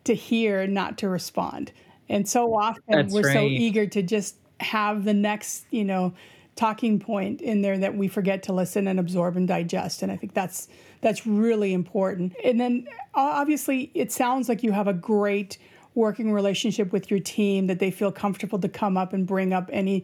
to 0.04 0.14
hear 0.14 0.66
not 0.66 0.98
to 0.98 1.08
respond 1.08 1.72
and 2.08 2.28
so 2.28 2.54
often 2.54 2.82
That's 2.88 3.12
we're 3.12 3.22
right. 3.22 3.34
so 3.34 3.42
eager 3.42 3.86
to 3.86 4.02
just 4.02 4.36
have 4.60 5.04
the 5.04 5.14
next, 5.14 5.66
you 5.70 5.84
know, 5.84 6.14
talking 6.56 6.98
point 6.98 7.42
in 7.42 7.60
there 7.60 7.76
that 7.78 7.96
we 7.96 8.08
forget 8.08 8.42
to 8.44 8.52
listen 8.52 8.88
and 8.88 8.98
absorb 8.98 9.36
and 9.36 9.46
digest 9.46 10.02
and 10.02 10.10
i 10.10 10.16
think 10.16 10.32
that's 10.32 10.68
that's 11.02 11.26
really 11.26 11.74
important 11.74 12.34
and 12.42 12.58
then 12.58 12.88
obviously 13.14 13.90
it 13.92 14.10
sounds 14.10 14.48
like 14.48 14.62
you 14.62 14.72
have 14.72 14.88
a 14.88 14.94
great 14.94 15.58
working 15.94 16.32
relationship 16.32 16.92
with 16.92 17.10
your 17.10 17.20
team 17.20 17.66
that 17.66 17.78
they 17.78 17.90
feel 17.90 18.10
comfortable 18.10 18.58
to 18.58 18.70
come 18.70 18.96
up 18.96 19.12
and 19.12 19.26
bring 19.26 19.52
up 19.52 19.68
any 19.70 20.02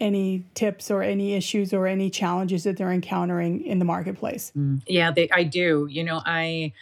any 0.00 0.44
tips 0.54 0.90
or 0.90 1.02
any 1.02 1.34
issues 1.34 1.72
or 1.72 1.86
any 1.86 2.10
challenges 2.10 2.64
that 2.64 2.76
they're 2.76 2.90
encountering 2.90 3.64
in 3.64 3.78
the 3.78 3.84
marketplace 3.84 4.50
mm. 4.56 4.82
Yeah, 4.88 5.12
they, 5.12 5.30
I 5.30 5.44
do. 5.44 5.86
You 5.88 6.02
know, 6.02 6.20
I 6.26 6.72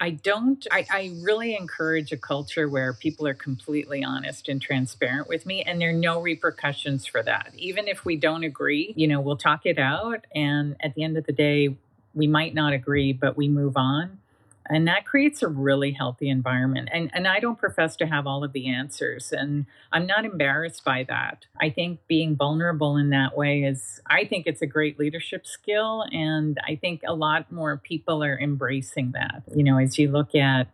I 0.00 0.10
don't 0.10 0.66
I, 0.70 0.86
I 0.90 1.12
really 1.22 1.54
encourage 1.54 2.10
a 2.10 2.16
culture 2.16 2.68
where 2.68 2.94
people 2.94 3.26
are 3.26 3.34
completely 3.34 4.02
honest 4.02 4.48
and 4.48 4.60
transparent 4.60 5.28
with 5.28 5.44
me 5.44 5.62
and 5.62 5.80
there 5.80 5.90
are 5.90 5.92
no 5.92 6.20
repercussions 6.20 7.06
for 7.06 7.22
that. 7.22 7.52
Even 7.56 7.86
if 7.86 8.04
we 8.04 8.16
don't 8.16 8.42
agree, 8.42 8.94
you 8.96 9.06
know, 9.06 9.20
we'll 9.20 9.36
talk 9.36 9.66
it 9.66 9.78
out 9.78 10.26
and 10.34 10.76
at 10.80 10.94
the 10.94 11.04
end 11.04 11.18
of 11.18 11.26
the 11.26 11.32
day 11.32 11.76
we 12.14 12.26
might 12.26 12.54
not 12.54 12.72
agree, 12.72 13.12
but 13.12 13.36
we 13.36 13.46
move 13.46 13.76
on 13.76 14.18
and 14.70 14.86
that 14.86 15.04
creates 15.04 15.42
a 15.42 15.48
really 15.48 15.90
healthy 15.92 16.30
environment 16.30 16.88
and 16.92 17.10
and 17.12 17.26
i 17.26 17.40
don't 17.40 17.58
profess 17.58 17.96
to 17.96 18.06
have 18.06 18.26
all 18.26 18.44
of 18.44 18.52
the 18.52 18.68
answers 18.68 19.32
and 19.32 19.66
i'm 19.92 20.06
not 20.06 20.24
embarrassed 20.24 20.84
by 20.84 21.04
that. 21.08 21.44
I 21.60 21.70
think 21.70 22.00
being 22.06 22.36
vulnerable 22.36 22.96
in 22.96 23.10
that 23.10 23.36
way 23.36 23.64
is 23.64 24.00
i 24.06 24.24
think 24.24 24.46
it's 24.46 24.62
a 24.62 24.66
great 24.66 24.98
leadership 24.98 25.46
skill 25.46 26.06
and 26.12 26.58
i 26.66 26.76
think 26.76 27.02
a 27.06 27.14
lot 27.14 27.50
more 27.52 27.76
people 27.76 28.22
are 28.22 28.38
embracing 28.38 29.12
that. 29.12 29.42
You 29.54 29.64
know 29.64 29.78
as 29.78 29.98
you 29.98 30.10
look 30.10 30.34
at 30.34 30.68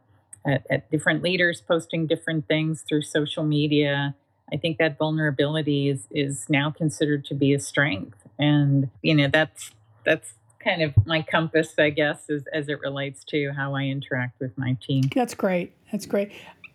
at, 0.47 0.65
at 0.71 0.91
different 0.91 1.23
leaders 1.23 1.61
posting 1.61 2.07
different 2.07 2.47
things 2.47 2.83
through 2.83 3.03
social 3.03 3.45
media 3.45 4.15
i 4.53 4.57
think 4.57 4.79
that 4.79 4.99
vulnerability 4.99 5.89
is 5.89 6.07
is 6.11 6.47
now 6.49 6.71
considered 6.71 7.25
to 7.25 7.35
be 7.35 7.53
a 7.55 7.59
strength 7.59 8.19
and 8.39 8.91
you 9.03 9.15
know 9.15 9.29
that's 9.29 9.73
that's 10.05 10.35
kind 10.67 10.83
of 10.83 10.95
my 11.07 11.23
compass, 11.23 11.75
I 11.79 11.91
guess, 11.91 12.29
as, 12.29 12.45
as 12.53 12.69
it 12.69 12.81
relates 12.81 13.25
to 13.25 13.53
how 13.53 13.75
I 13.75 13.85
interact 13.85 14.41
with 14.41 14.57
my 14.59 14.77
team. 14.83 15.05
That's 15.15 15.35
great. 15.35 15.73
That's 15.93 16.07
great. 16.07 16.33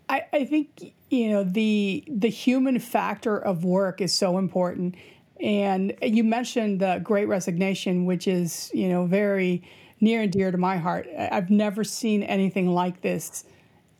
I, 0.09 0.25
I 0.33 0.45
think 0.45 0.93
you 1.09 1.29
know 1.29 1.43
the 1.43 2.03
the 2.07 2.29
human 2.29 2.79
factor 2.79 3.37
of 3.37 3.63
work 3.63 4.01
is 4.01 4.13
so 4.13 4.37
important. 4.37 4.95
And 5.39 5.95
you 6.01 6.23
mentioned 6.23 6.79
the 6.79 7.01
Great 7.03 7.27
Resignation, 7.27 8.05
which 8.05 8.27
is 8.27 8.71
you 8.73 8.89
know 8.89 9.05
very 9.05 9.63
near 9.99 10.21
and 10.21 10.31
dear 10.31 10.51
to 10.51 10.57
my 10.57 10.77
heart. 10.77 11.07
I've 11.17 11.49
never 11.49 11.83
seen 11.83 12.23
anything 12.23 12.69
like 12.69 13.01
this 13.01 13.45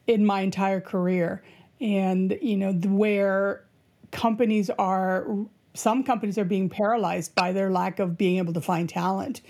in 0.07 0.25
my 0.25 0.41
entire 0.41 0.81
career, 0.81 1.43
and 1.79 2.37
you 2.41 2.57
know 2.57 2.73
where 2.73 3.65
companies 4.11 4.69
are 4.77 5.25
some 5.73 6.03
companies 6.03 6.37
are 6.37 6.45
being 6.45 6.69
paralyzed 6.69 7.33
by 7.35 7.53
their 7.53 7.71
lack 7.71 7.99
of 7.99 8.17
being 8.17 8.37
able 8.37 8.53
to 8.53 8.61
find 8.61 8.89
talent 8.89 9.41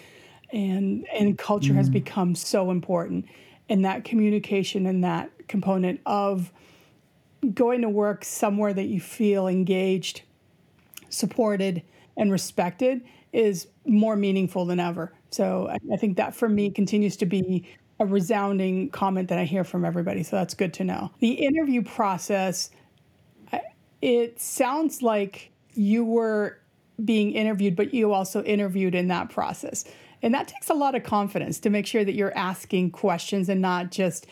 and 0.51 1.07
and 1.07 1.37
culture 1.37 1.73
mm. 1.73 1.77
has 1.77 1.89
become 1.89 2.35
so 2.35 2.71
important. 2.71 3.25
And 3.69 3.85
that 3.85 4.03
communication 4.03 4.85
and 4.85 5.03
that 5.03 5.31
component 5.47 6.01
of 6.05 6.51
going 7.53 7.81
to 7.81 7.89
work 7.89 8.23
somewhere 8.25 8.73
that 8.73 8.85
you 8.85 8.99
feel 8.99 9.47
engaged 9.47 10.21
supported 11.09 11.81
and 12.17 12.31
respected 12.31 13.01
is 13.33 13.67
more 13.85 14.15
meaningful 14.15 14.65
than 14.65 14.79
ever. 14.79 15.13
So 15.29 15.67
I, 15.69 15.77
I 15.93 15.97
think 15.97 16.17
that 16.17 16.35
for 16.35 16.49
me 16.49 16.69
continues 16.69 17.15
to 17.17 17.25
be 17.25 17.67
a 17.99 18.05
resounding 18.05 18.89
comment 18.89 19.29
that 19.29 19.37
i 19.37 19.45
hear 19.45 19.63
from 19.63 19.85
everybody. 19.85 20.23
So 20.23 20.35
that's 20.35 20.53
good 20.53 20.73
to 20.75 20.83
know. 20.83 21.11
The 21.19 21.31
interview 21.31 21.81
process 21.81 22.69
it 24.01 24.39
sounds 24.39 25.03
like 25.03 25.51
you 25.73 26.03
were 26.03 26.57
being 27.05 27.31
interviewed 27.31 27.75
but 27.75 27.93
you 27.93 28.11
also 28.11 28.43
interviewed 28.43 28.95
in 28.95 29.07
that 29.07 29.29
process 29.29 29.85
and 30.21 30.33
that 30.33 30.47
takes 30.47 30.69
a 30.69 30.73
lot 30.73 30.95
of 30.95 31.03
confidence 31.03 31.59
to 31.59 31.69
make 31.69 31.87
sure 31.87 32.03
that 32.03 32.13
you're 32.13 32.35
asking 32.37 32.91
questions 32.91 33.49
and 33.49 33.61
not 33.61 33.91
just, 33.91 34.27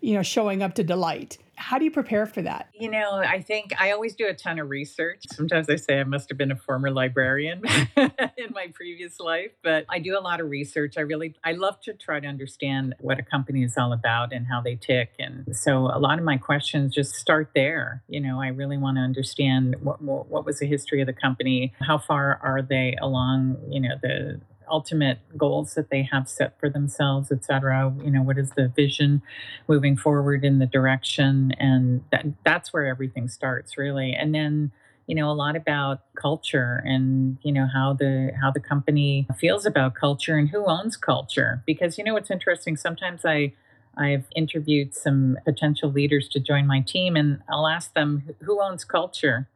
you 0.00 0.14
know, 0.14 0.22
showing 0.22 0.62
up 0.62 0.74
to 0.74 0.84
delight. 0.84 1.38
How 1.60 1.78
do 1.78 1.84
you 1.84 1.90
prepare 1.90 2.24
for 2.24 2.40
that? 2.40 2.70
You 2.72 2.90
know, 2.90 3.16
I 3.16 3.42
think 3.42 3.78
I 3.78 3.90
always 3.90 4.16
do 4.16 4.26
a 4.26 4.32
ton 4.32 4.58
of 4.58 4.70
research. 4.70 5.24
Sometimes 5.30 5.68
I 5.68 5.76
say 5.76 6.00
I 6.00 6.04
must 6.04 6.30
have 6.30 6.38
been 6.38 6.50
a 6.50 6.56
former 6.56 6.90
librarian 6.90 7.62
in 7.96 8.52
my 8.54 8.68
previous 8.72 9.20
life, 9.20 9.50
but 9.62 9.84
I 9.90 9.98
do 9.98 10.18
a 10.18 10.22
lot 10.22 10.40
of 10.40 10.48
research. 10.48 10.94
I 10.96 11.02
really 11.02 11.34
I 11.44 11.52
love 11.52 11.78
to 11.82 11.92
try 11.92 12.18
to 12.18 12.26
understand 12.26 12.94
what 12.98 13.18
a 13.18 13.22
company 13.22 13.62
is 13.62 13.74
all 13.76 13.92
about 13.92 14.32
and 14.32 14.46
how 14.46 14.62
they 14.62 14.76
tick. 14.76 15.12
And 15.18 15.54
so 15.54 15.90
a 15.92 16.00
lot 16.00 16.18
of 16.18 16.24
my 16.24 16.38
questions 16.38 16.94
just 16.94 17.14
start 17.14 17.50
there. 17.54 18.02
You 18.08 18.20
know, 18.20 18.40
I 18.40 18.48
really 18.48 18.78
want 18.78 18.96
to 18.96 19.02
understand 19.02 19.76
what 19.82 20.00
what 20.00 20.46
was 20.46 20.60
the 20.60 20.66
history 20.66 21.02
of 21.02 21.06
the 21.06 21.12
company, 21.12 21.74
how 21.82 21.98
far 21.98 22.40
are 22.42 22.62
they 22.62 22.96
along, 23.02 23.58
you 23.68 23.80
know, 23.82 23.96
the 24.00 24.40
ultimate 24.70 25.18
goals 25.36 25.74
that 25.74 25.90
they 25.90 26.02
have 26.10 26.28
set 26.28 26.58
for 26.58 26.70
themselves, 26.70 27.30
et 27.32 27.44
cetera. 27.44 27.92
You 28.02 28.10
know, 28.10 28.22
what 28.22 28.38
is 28.38 28.52
the 28.52 28.68
vision 28.68 29.22
moving 29.68 29.96
forward 29.96 30.44
in 30.44 30.58
the 30.58 30.66
direction? 30.66 31.52
And 31.58 32.02
that, 32.12 32.24
that's 32.44 32.72
where 32.72 32.86
everything 32.86 33.28
starts, 33.28 33.76
really. 33.76 34.14
And 34.14 34.34
then, 34.34 34.70
you 35.06 35.14
know, 35.14 35.30
a 35.30 35.34
lot 35.34 35.56
about 35.56 36.02
culture 36.14 36.82
and, 36.84 37.38
you 37.42 37.52
know, 37.52 37.66
how 37.72 37.94
the 37.94 38.32
how 38.40 38.50
the 38.50 38.60
company 38.60 39.26
feels 39.36 39.66
about 39.66 39.94
culture 39.94 40.36
and 40.36 40.48
who 40.48 40.64
owns 40.66 40.96
culture. 40.96 41.62
Because, 41.66 41.98
you 41.98 42.04
know, 42.04 42.14
what's 42.14 42.30
interesting, 42.30 42.76
sometimes 42.76 43.24
I 43.24 43.52
I've 43.96 44.26
interviewed 44.36 44.94
some 44.94 45.36
potential 45.44 45.90
leaders 45.90 46.28
to 46.28 46.40
join 46.40 46.66
my 46.66 46.80
team, 46.80 47.16
and 47.16 47.42
I'll 47.48 47.66
ask 47.66 47.92
them 47.94 48.22
who 48.42 48.62
owns 48.62 48.84
culture 48.84 49.48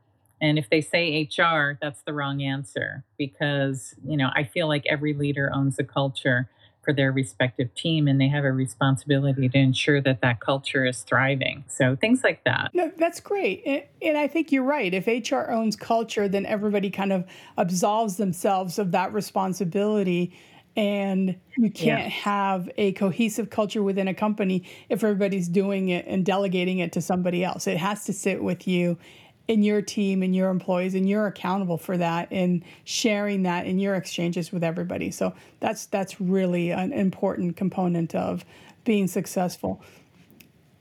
and 0.44 0.58
if 0.58 0.68
they 0.70 0.80
say 0.80 1.28
HR, 1.38 1.78
that's 1.80 2.02
the 2.02 2.12
wrong 2.12 2.42
answer 2.42 3.04
because, 3.16 3.94
you 4.06 4.16
know, 4.16 4.30
I 4.34 4.44
feel 4.44 4.68
like 4.68 4.84
every 4.88 5.14
leader 5.14 5.50
owns 5.54 5.78
a 5.78 5.84
culture 5.84 6.50
for 6.84 6.92
their 6.92 7.10
respective 7.10 7.74
team 7.74 8.06
and 8.06 8.20
they 8.20 8.28
have 8.28 8.44
a 8.44 8.52
responsibility 8.52 9.48
to 9.48 9.58
ensure 9.58 10.00
that 10.02 10.20
that 10.20 10.40
culture 10.40 10.84
is 10.84 11.02
thriving. 11.02 11.64
So 11.66 11.96
things 11.96 12.22
like 12.22 12.44
that. 12.44 12.70
No, 12.74 12.92
that's 12.98 13.20
great. 13.20 13.62
And, 13.64 13.82
and 14.02 14.18
I 14.18 14.28
think 14.28 14.52
you're 14.52 14.64
right. 14.64 14.92
If 14.92 15.06
HR 15.06 15.50
owns 15.50 15.76
culture, 15.76 16.28
then 16.28 16.44
everybody 16.44 16.90
kind 16.90 17.12
of 17.12 17.24
absolves 17.56 18.16
themselves 18.16 18.78
of 18.78 18.92
that 18.92 19.12
responsibility. 19.12 20.36
And 20.76 21.36
you 21.56 21.70
can't 21.70 22.02
yeah. 22.02 22.08
have 22.08 22.68
a 22.76 22.92
cohesive 22.92 23.48
culture 23.48 23.82
within 23.82 24.08
a 24.08 24.14
company 24.14 24.64
if 24.88 25.02
everybody's 25.04 25.48
doing 25.48 25.88
it 25.88 26.04
and 26.06 26.26
delegating 26.26 26.80
it 26.80 26.92
to 26.92 27.00
somebody 27.00 27.44
else. 27.44 27.66
It 27.66 27.78
has 27.78 28.04
to 28.06 28.12
sit 28.12 28.42
with 28.42 28.66
you 28.66 28.98
in 29.46 29.62
your 29.62 29.82
team 29.82 30.22
and 30.22 30.34
your 30.34 30.48
employees 30.48 30.94
and 30.94 31.08
you're 31.08 31.26
accountable 31.26 31.76
for 31.76 31.96
that 31.98 32.28
and 32.30 32.64
sharing 32.84 33.42
that 33.42 33.66
in 33.66 33.78
your 33.78 33.94
exchanges 33.94 34.50
with 34.50 34.64
everybody. 34.64 35.10
So 35.10 35.34
that's 35.60 35.86
that's 35.86 36.20
really 36.20 36.70
an 36.70 36.92
important 36.92 37.56
component 37.56 38.14
of 38.14 38.44
being 38.84 39.06
successful. 39.06 39.82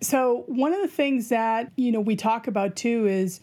So 0.02 0.44
one 0.48 0.74
of 0.74 0.82
the 0.82 0.88
things 0.88 1.30
that 1.30 1.72
you 1.76 1.92
know 1.92 2.02
we 2.02 2.16
talk 2.16 2.48
about 2.48 2.76
too 2.76 3.06
is 3.08 3.42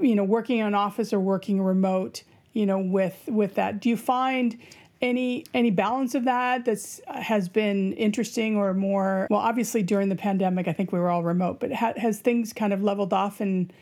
you 0.00 0.14
know 0.14 0.24
working 0.24 0.58
in 0.58 0.74
office 0.74 1.12
or 1.12 1.20
working 1.20 1.62
remote 1.62 2.22
you 2.52 2.66
know 2.66 2.78
with 2.78 3.16
with 3.28 3.54
that. 3.54 3.80
Do 3.80 3.88
you 3.88 3.96
find 3.96 4.58
any 5.00 5.44
any 5.54 5.70
balance 5.70 6.16
of 6.16 6.24
that 6.24 6.64
that's 6.64 7.00
uh, 7.06 7.20
has 7.20 7.48
been 7.48 7.92
interesting 7.92 8.56
or 8.56 8.74
more? 8.74 9.28
Well 9.30 9.38
obviously 9.38 9.84
during 9.84 10.08
the 10.08 10.16
pandemic 10.16 10.66
i 10.66 10.72
think 10.72 10.90
we 10.90 10.98
were 10.98 11.10
all 11.10 11.22
remote 11.22 11.60
but 11.60 11.72
ha- 11.72 11.94
has 11.96 12.18
things 12.18 12.52
kind 12.52 12.72
of 12.72 12.82
leveled 12.82 13.12
off 13.12 13.40
and 13.40 13.72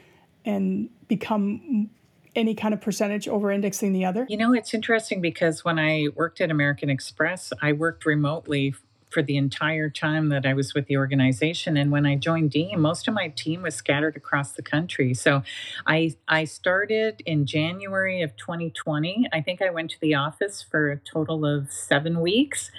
and 0.47 0.89
become 1.09 1.91
any 2.35 2.55
kind 2.55 2.73
of 2.73 2.81
percentage 2.81 3.27
over 3.29 3.51
indexing 3.51 3.93
the 3.93 4.05
other? 4.05 4.27
You 4.29 4.37
know, 4.37 4.53
it's 4.53 4.73
interesting 4.73 5.21
because 5.21 5.65
when 5.65 5.79
I 5.79 6.09
worked 6.15 6.41
at 6.41 6.51
American 6.51 6.89
Express, 6.89 7.53
I 7.61 7.73
worked 7.73 8.07
remotely 8.07 8.75
for 9.11 9.23
the 9.23 9.37
entire 9.37 9.89
time 9.89 10.29
that 10.29 10.45
I 10.45 10.53
was 10.53 10.75
with 10.75 10.87
the 10.87 10.97
organization. 10.97 11.77
And 11.77 11.91
when 11.91 12.05
I 12.05 12.17
joined 12.17 12.51
Deem, 12.51 12.81
most 12.81 13.09
of 13.09 13.15
my 13.15 13.29
team 13.29 13.63
was 13.63 13.75
scattered 13.75 14.17
across 14.17 14.53
the 14.53 14.63
country. 14.63 15.15
So 15.15 15.43
I 15.87 16.17
I 16.29 16.45
started 16.45 17.23
in 17.25 17.47
January 17.47 18.21
of 18.21 18.37
2020. 18.37 19.29
I 19.33 19.41
think 19.41 19.63
I 19.63 19.71
went 19.71 19.91
to 19.93 20.01
the 20.01 20.15
office 20.15 20.63
for 20.63 20.91
a 20.91 20.99
total 20.99 21.47
of 21.47 21.73
seven 21.73 22.21
weeks 22.21 22.71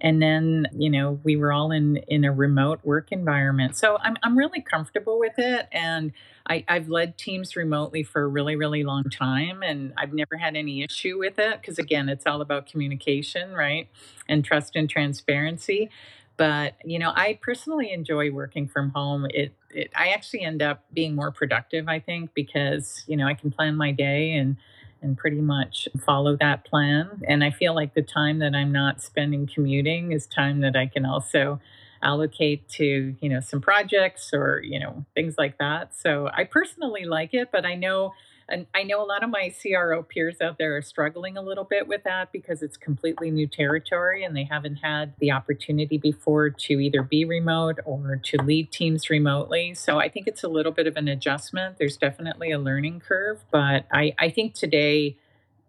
and 0.00 0.20
then 0.20 0.66
you 0.72 0.90
know 0.90 1.18
we 1.24 1.36
were 1.36 1.52
all 1.52 1.72
in 1.72 1.96
in 2.08 2.24
a 2.24 2.32
remote 2.32 2.80
work 2.84 3.12
environment. 3.12 3.76
So 3.76 3.98
i'm, 4.02 4.16
I'm 4.22 4.36
really 4.36 4.60
comfortable 4.60 5.18
with 5.18 5.38
it. 5.38 5.68
And 5.72 6.12
I, 6.48 6.64
i've 6.68 6.88
led 6.88 7.18
teams 7.18 7.56
remotely 7.56 8.02
for 8.02 8.22
a 8.22 8.28
really 8.28 8.56
really 8.56 8.84
long 8.84 9.04
time 9.04 9.62
and 9.62 9.92
i've 9.96 10.12
never 10.12 10.36
had 10.36 10.56
any 10.56 10.82
issue 10.82 11.18
with 11.18 11.38
it 11.38 11.60
because 11.60 11.78
again 11.78 12.08
it's 12.08 12.26
all 12.26 12.40
about 12.40 12.66
communication 12.66 13.52
right 13.52 13.88
and 14.28 14.44
trust 14.44 14.76
and 14.76 14.88
transparency. 14.88 15.90
But 16.36 16.74
you 16.84 16.98
know 16.98 17.12
i 17.16 17.38
personally 17.40 17.92
enjoy 17.92 18.30
working 18.30 18.68
from 18.68 18.90
home. 18.90 19.26
It, 19.30 19.54
it 19.70 19.90
i 19.96 20.08
actually 20.08 20.42
end 20.42 20.62
up 20.62 20.84
being 20.92 21.14
more 21.14 21.30
productive 21.32 21.88
i 21.88 21.98
think 22.00 22.34
because 22.34 23.02
you 23.06 23.16
know 23.16 23.26
i 23.26 23.34
can 23.34 23.50
plan 23.50 23.76
my 23.76 23.92
day 23.92 24.32
and 24.34 24.56
and 25.02 25.16
pretty 25.16 25.40
much 25.40 25.88
follow 26.04 26.36
that 26.36 26.64
plan. 26.64 27.22
And 27.26 27.44
I 27.44 27.50
feel 27.50 27.74
like 27.74 27.94
the 27.94 28.02
time 28.02 28.38
that 28.40 28.54
I'm 28.54 28.72
not 28.72 29.02
spending 29.02 29.46
commuting 29.46 30.12
is 30.12 30.26
time 30.26 30.60
that 30.60 30.76
I 30.76 30.86
can 30.86 31.04
also 31.04 31.60
allocate 32.02 32.68
to, 32.68 33.14
you 33.20 33.28
know, 33.28 33.40
some 33.40 33.60
projects 33.60 34.32
or, 34.32 34.60
you 34.62 34.78
know, 34.78 35.04
things 35.14 35.36
like 35.38 35.58
that. 35.58 35.94
So 35.94 36.28
I 36.32 36.44
personally 36.44 37.04
like 37.04 37.34
it, 37.34 37.50
but 37.50 37.64
I 37.64 37.74
know 37.74 38.12
and 38.48 38.66
I 38.74 38.84
know 38.84 39.02
a 39.02 39.04
lot 39.04 39.24
of 39.24 39.30
my 39.30 39.52
CRO 39.60 40.02
peers 40.04 40.40
out 40.40 40.56
there 40.58 40.76
are 40.76 40.82
struggling 40.82 41.36
a 41.36 41.42
little 41.42 41.64
bit 41.64 41.88
with 41.88 42.04
that 42.04 42.30
because 42.30 42.62
it's 42.62 42.76
completely 42.76 43.30
new 43.30 43.48
territory 43.48 44.22
and 44.22 44.36
they 44.36 44.44
haven't 44.44 44.76
had 44.76 45.14
the 45.18 45.32
opportunity 45.32 45.98
before 45.98 46.50
to 46.50 46.74
either 46.74 47.02
be 47.02 47.24
remote 47.24 47.80
or 47.84 48.20
to 48.24 48.36
lead 48.42 48.70
teams 48.70 49.10
remotely. 49.10 49.74
So 49.74 49.98
I 49.98 50.08
think 50.08 50.28
it's 50.28 50.44
a 50.44 50.48
little 50.48 50.70
bit 50.70 50.86
of 50.86 50.96
an 50.96 51.08
adjustment. 51.08 51.78
There's 51.78 51.96
definitely 51.96 52.52
a 52.52 52.58
learning 52.58 53.00
curve, 53.00 53.44
but 53.50 53.86
I, 53.92 54.14
I 54.18 54.30
think 54.30 54.54
today, 54.54 55.16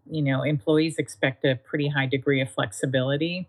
you 0.09 0.21
know, 0.21 0.43
employees 0.43 0.97
expect 0.99 1.45
a 1.45 1.55
pretty 1.55 1.87
high 1.87 2.05
degree 2.05 2.41
of 2.41 2.51
flexibility 2.51 3.47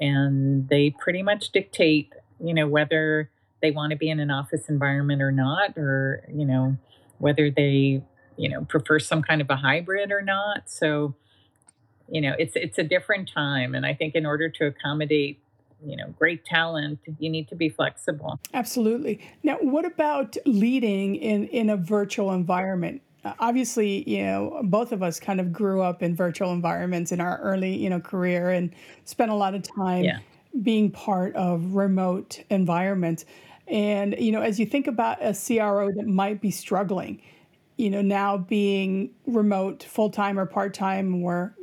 and 0.00 0.68
they 0.68 0.90
pretty 0.90 1.22
much 1.22 1.50
dictate, 1.50 2.12
you 2.38 2.52
know, 2.52 2.68
whether 2.68 3.30
they 3.62 3.70
want 3.70 3.92
to 3.92 3.96
be 3.96 4.10
in 4.10 4.20
an 4.20 4.30
office 4.30 4.68
environment 4.68 5.22
or 5.22 5.32
not, 5.32 5.78
or, 5.78 6.22
you 6.30 6.44
know, 6.44 6.76
whether 7.16 7.50
they, 7.50 8.02
you 8.36 8.48
know, 8.48 8.64
prefer 8.64 8.98
some 8.98 9.22
kind 9.22 9.40
of 9.40 9.50
a 9.50 9.56
hybrid 9.56 10.10
or 10.12 10.22
not. 10.22 10.68
So, 10.70 11.14
you 12.08 12.20
know, 12.20 12.34
it's 12.38 12.54
it's 12.56 12.78
a 12.78 12.84
different 12.84 13.30
time. 13.32 13.74
And 13.74 13.84
I 13.84 13.94
think 13.94 14.14
in 14.14 14.26
order 14.26 14.48
to 14.48 14.66
accommodate 14.66 15.40
you 15.84 15.94
know 15.94 16.06
great 16.18 16.42
talent 16.46 16.98
you 17.18 17.28
need 17.28 17.46
to 17.46 17.54
be 17.54 17.68
flexible 17.68 18.40
absolutely 18.54 19.20
now 19.42 19.58
what 19.60 19.84
about 19.84 20.34
leading 20.46 21.16
in 21.16 21.46
in 21.48 21.68
a 21.68 21.76
virtual 21.76 22.32
environment 22.32 23.02
uh, 23.26 23.34
obviously 23.40 24.02
you 24.08 24.24
know 24.24 24.58
both 24.64 24.90
of 24.90 25.02
us 25.02 25.20
kind 25.20 25.38
of 25.38 25.52
grew 25.52 25.82
up 25.82 26.02
in 26.02 26.16
virtual 26.16 26.50
environments 26.50 27.12
in 27.12 27.20
our 27.20 27.38
early 27.42 27.76
you 27.76 27.90
know 27.90 28.00
career 28.00 28.48
and 28.48 28.74
spent 29.04 29.30
a 29.30 29.34
lot 29.34 29.54
of 29.54 29.62
time 29.62 30.02
yeah 30.02 30.18
being 30.62 30.90
part 30.90 31.34
of 31.36 31.74
remote 31.74 32.42
environments 32.48 33.26
and, 33.68 34.14
you 34.18 34.30
know, 34.30 34.42
as 34.42 34.60
you 34.60 34.66
think 34.66 34.86
about 34.86 35.18
a 35.20 35.34
CRO 35.34 35.90
that 35.92 36.06
might 36.06 36.40
be 36.40 36.50
struggling, 36.50 37.20
you 37.76 37.90
know, 37.90 38.02
now 38.02 38.36
being 38.36 39.10
remote 39.26 39.82
full 39.82 40.10
time 40.10 40.38
or 40.38 40.46
part 40.46 40.74
time 40.74 41.22
or 41.22 41.54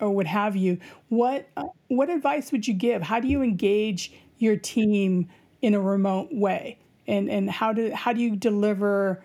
or 0.00 0.10
what 0.10 0.26
have 0.26 0.56
you, 0.56 0.78
what 1.08 1.48
what 1.88 2.10
advice 2.10 2.52
would 2.52 2.66
you 2.66 2.74
give? 2.74 3.02
How 3.02 3.20
do 3.20 3.28
you 3.28 3.42
engage 3.42 4.12
your 4.38 4.56
team 4.56 5.28
in 5.62 5.74
a 5.74 5.80
remote 5.80 6.28
way? 6.32 6.78
And 7.06 7.30
and 7.30 7.50
how 7.50 7.72
do 7.72 7.92
how 7.92 8.12
do 8.12 8.20
you 8.20 8.36
deliver 8.36 9.24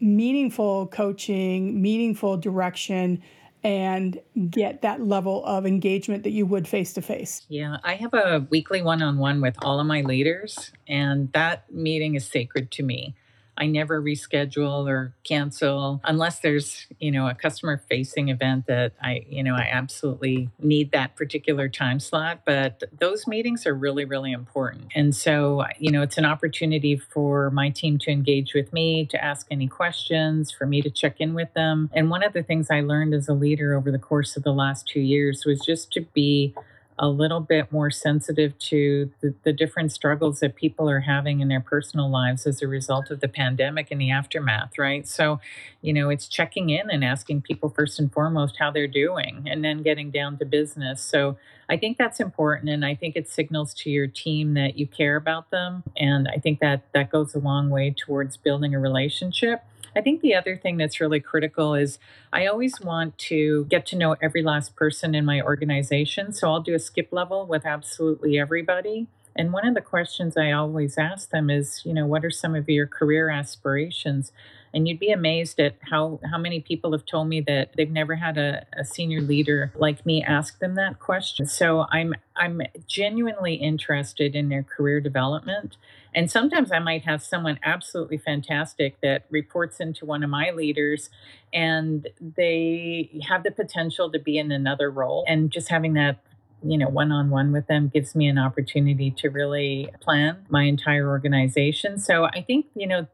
meaningful 0.00 0.86
coaching, 0.88 1.80
meaningful 1.80 2.36
direction 2.36 3.22
and 3.62 4.20
get 4.50 4.82
that 4.82 5.00
level 5.00 5.42
of 5.46 5.64
engagement 5.64 6.22
that 6.24 6.32
you 6.32 6.44
would 6.44 6.68
face 6.68 6.92
to 6.92 7.02
face? 7.02 7.46
Yeah, 7.48 7.78
I 7.82 7.94
have 7.94 8.12
a 8.12 8.46
weekly 8.50 8.82
one 8.82 9.02
on 9.02 9.16
one 9.16 9.40
with 9.40 9.56
all 9.62 9.80
of 9.80 9.86
my 9.86 10.02
leaders, 10.02 10.70
and 10.86 11.32
that 11.32 11.72
meeting 11.72 12.14
is 12.14 12.26
sacred 12.26 12.70
to 12.72 12.82
me. 12.82 13.14
I 13.56 13.66
never 13.66 14.02
reschedule 14.02 14.88
or 14.88 15.14
cancel 15.24 16.00
unless 16.04 16.40
there's, 16.40 16.86
you 16.98 17.10
know, 17.10 17.28
a 17.28 17.34
customer 17.34 17.82
facing 17.88 18.28
event 18.28 18.66
that 18.66 18.92
I, 19.00 19.24
you 19.28 19.42
know, 19.42 19.54
I 19.54 19.68
absolutely 19.70 20.50
need 20.58 20.92
that 20.92 21.16
particular 21.16 21.68
time 21.68 22.00
slot. 22.00 22.40
But 22.44 22.82
those 22.98 23.26
meetings 23.26 23.66
are 23.66 23.74
really, 23.74 24.04
really 24.04 24.32
important. 24.32 24.92
And 24.94 25.14
so, 25.14 25.64
you 25.78 25.90
know, 25.90 26.02
it's 26.02 26.18
an 26.18 26.24
opportunity 26.24 26.96
for 26.96 27.50
my 27.50 27.70
team 27.70 27.98
to 27.98 28.10
engage 28.10 28.54
with 28.54 28.72
me, 28.72 29.06
to 29.06 29.24
ask 29.24 29.46
any 29.50 29.68
questions, 29.68 30.50
for 30.50 30.66
me 30.66 30.82
to 30.82 30.90
check 30.90 31.20
in 31.20 31.34
with 31.34 31.52
them. 31.54 31.90
And 31.92 32.10
one 32.10 32.22
of 32.22 32.32
the 32.32 32.42
things 32.42 32.70
I 32.70 32.80
learned 32.80 33.14
as 33.14 33.28
a 33.28 33.34
leader 33.34 33.74
over 33.74 33.90
the 33.90 33.98
course 33.98 34.36
of 34.36 34.42
the 34.42 34.52
last 34.52 34.88
two 34.88 35.00
years 35.00 35.44
was 35.44 35.60
just 35.60 35.92
to 35.92 36.00
be 36.00 36.54
a 36.98 37.08
little 37.08 37.40
bit 37.40 37.72
more 37.72 37.90
sensitive 37.90 38.56
to 38.58 39.10
the, 39.20 39.34
the, 39.42 39.52
different 39.52 39.90
struggles 39.90 40.40
that 40.40 40.54
people 40.54 40.88
are 40.88 41.00
having 41.00 41.40
in 41.40 41.48
their 41.48 41.60
personal 41.60 42.08
lives 42.08 42.46
as 42.46 42.62
a 42.62 42.68
result 42.68 43.10
of 43.10 43.20
the 43.20 43.28
pandemic 43.28 43.88
and 43.90 44.00
the 44.00 44.10
aftermath, 44.10 44.78
right? 44.78 45.06
So, 45.08 45.40
you 45.82 45.92
know, 45.92 46.08
it's 46.08 46.28
checking 46.28 46.70
in 46.70 46.90
and 46.90 47.04
asking 47.04 47.42
people 47.42 47.68
first 47.68 47.98
and 47.98 48.12
foremost 48.12 48.56
how 48.58 48.70
they're 48.70 48.86
doing 48.86 49.44
and 49.46 49.64
then 49.64 49.82
getting 49.82 50.10
down 50.10 50.38
to 50.38 50.44
business. 50.44 51.02
So, 51.02 51.36
I 51.68 51.76
think 51.76 51.96
that's 51.96 52.20
important 52.20 52.68
and 52.68 52.84
I 52.84 52.94
think 52.94 53.16
it 53.16 53.28
signals 53.28 53.72
to 53.74 53.90
your 53.90 54.06
team 54.06 54.54
that 54.54 54.76
you 54.78 54.86
care 54.86 55.16
about 55.16 55.50
them 55.50 55.82
and 55.96 56.28
I 56.28 56.36
think 56.36 56.60
that 56.60 56.82
that 56.92 57.10
goes 57.10 57.34
a 57.34 57.38
long 57.38 57.70
way 57.70 57.94
towards 57.96 58.36
building 58.36 58.74
a 58.74 58.78
relationship. 58.78 59.62
I 59.96 60.00
think 60.00 60.20
the 60.20 60.34
other 60.34 60.56
thing 60.56 60.76
that's 60.76 61.00
really 61.00 61.20
critical 61.20 61.74
is 61.74 61.98
I 62.32 62.46
always 62.46 62.80
want 62.80 63.16
to 63.18 63.66
get 63.66 63.86
to 63.86 63.96
know 63.96 64.16
every 64.20 64.42
last 64.42 64.74
person 64.74 65.14
in 65.14 65.24
my 65.24 65.40
organization. 65.40 66.32
So 66.32 66.48
I'll 66.48 66.60
do 66.60 66.74
a 66.74 66.78
skip 66.78 67.08
level 67.12 67.46
with 67.46 67.64
absolutely 67.64 68.38
everybody. 68.38 69.06
And 69.36 69.52
one 69.52 69.66
of 69.66 69.74
the 69.74 69.80
questions 69.80 70.36
I 70.36 70.52
always 70.52 70.96
ask 70.96 71.30
them 71.30 71.50
is, 71.50 71.82
you 71.84 71.92
know, 71.92 72.06
what 72.06 72.24
are 72.24 72.30
some 72.30 72.54
of 72.54 72.68
your 72.68 72.86
career 72.86 73.30
aspirations? 73.30 74.32
And 74.72 74.88
you'd 74.88 74.98
be 74.98 75.10
amazed 75.10 75.60
at 75.60 75.76
how, 75.90 76.20
how 76.28 76.38
many 76.38 76.60
people 76.60 76.92
have 76.92 77.06
told 77.06 77.28
me 77.28 77.40
that 77.42 77.70
they've 77.76 77.90
never 77.90 78.16
had 78.16 78.36
a, 78.38 78.66
a 78.76 78.84
senior 78.84 79.20
leader 79.20 79.72
like 79.76 80.04
me 80.04 80.22
ask 80.22 80.58
them 80.58 80.74
that 80.74 80.98
question. 80.98 81.46
So 81.46 81.86
I'm 81.90 82.14
I'm 82.36 82.62
genuinely 82.88 83.54
interested 83.54 84.34
in 84.34 84.48
their 84.48 84.64
career 84.64 85.00
development. 85.00 85.76
And 86.14 86.30
sometimes 86.30 86.72
I 86.72 86.80
might 86.80 87.04
have 87.04 87.22
someone 87.22 87.60
absolutely 87.62 88.18
fantastic 88.18 89.00
that 89.02 89.26
reports 89.30 89.78
into 89.78 90.04
one 90.04 90.24
of 90.24 90.30
my 90.30 90.50
leaders 90.50 91.10
and 91.52 92.08
they 92.20 93.10
have 93.28 93.44
the 93.44 93.52
potential 93.52 94.10
to 94.10 94.18
be 94.18 94.38
in 94.38 94.50
another 94.50 94.90
role. 94.90 95.24
And 95.28 95.50
just 95.50 95.68
having 95.68 95.94
that 95.94 96.18
you 96.64 96.78
know, 96.78 96.88
one 96.88 97.12
on 97.12 97.30
one 97.30 97.52
with 97.52 97.66
them 97.66 97.90
gives 97.92 98.14
me 98.14 98.26
an 98.26 98.38
opportunity 98.38 99.10
to 99.18 99.28
really 99.28 99.90
plan 100.00 100.44
my 100.48 100.64
entire 100.64 101.08
organization. 101.08 101.98
So 101.98 102.24
I 102.24 102.42
think, 102.42 102.66
you 102.74 102.86
know, 102.86 103.06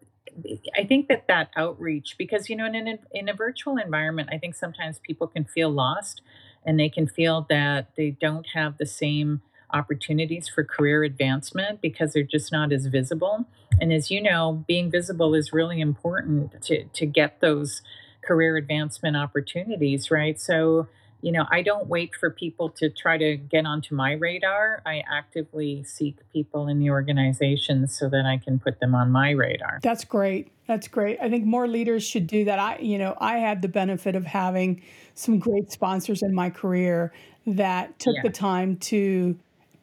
I 0.77 0.85
think 0.85 1.09
that 1.09 1.27
that 1.29 1.51
outreach, 1.57 2.17
because 2.17 2.49
you 2.49 2.57
know, 2.57 2.67
in 2.67 2.75
an, 2.75 2.99
in 3.13 3.29
a 3.29 3.35
virtual 3.35 3.77
environment, 3.77 4.29
I 4.33 4.39
think 4.39 4.55
sometimes 4.55 5.01
people 5.01 5.27
can 5.27 5.45
feel 5.45 5.71
lost, 5.71 6.23
and 6.65 6.79
they 6.79 6.89
can 6.89 7.07
feel 7.07 7.47
that 7.51 7.91
they 7.97 8.11
don't 8.11 8.47
have 8.55 8.79
the 8.79 8.87
same 8.87 9.43
opportunities 9.73 10.49
for 10.49 10.65
career 10.65 11.05
advancement 11.05 11.81
because 11.81 12.13
they're 12.13 12.23
just 12.23 12.53
not 12.53 12.73
as 12.73 12.87
visible. 12.87 13.47
And 13.81 13.93
as 13.93 14.11
you 14.11 14.23
know, 14.23 14.65
being 14.67 14.91
visible 14.91 15.35
is 15.35 15.53
really 15.53 15.81
important 15.81 16.63
to 16.63 16.85
to 16.85 17.07
get 17.07 17.41
those 17.41 17.83
career 18.23 18.57
advancement 18.57 19.17
opportunities, 19.17 20.11
right? 20.11 20.41
So 20.41 20.89
you 21.23 21.33
know, 21.33 21.47
I 21.51 21.63
don't 21.63 21.87
wait 21.87 22.15
for 22.15 22.31
people 22.31 22.71
to 22.71 22.89
try 22.89 23.19
to 23.19 23.37
get 23.37 23.67
onto 23.67 23.95
my 23.95 24.13
radar. 24.13 24.83
I 24.87 25.03
actively 25.11 25.85
seek 25.85 26.17
people 26.33 26.69
in 26.69 26.79
the 26.79 26.91
organization 26.91 27.87
so 27.87 28.09
that 28.09 28.25
I 28.25 28.39
can 28.39 28.59
put 28.59 28.81
them 28.81 28.95
on 28.95 29.11
my 29.11 29.31
radar. 29.31 29.81
That's 29.83 30.05
great. 30.05 30.51
That's 30.67 30.89
great. 30.89 31.19
I 31.21 31.29
think 31.29 31.45
more 31.45 31.67
leaders 31.67 32.03
should 32.05 32.27
do 32.27 32.45
that. 32.45 32.59
I, 32.59 32.79
you 32.79 32.99
know, 32.99 33.17
I 33.21 33.39
had 33.39 33.61
the 33.61 33.69
benefit 33.69 34.15
of 34.17 34.25
having 34.25 34.83
some 35.15 35.39
great 35.39 35.71
sponsors 35.71 36.23
in 36.23 36.35
my 36.35 36.49
career 36.49 37.13
that 37.47 37.99
took 37.99 38.15
yeah. 38.17 38.23
the 38.23 38.31
time 38.31 38.77
to 38.77 39.37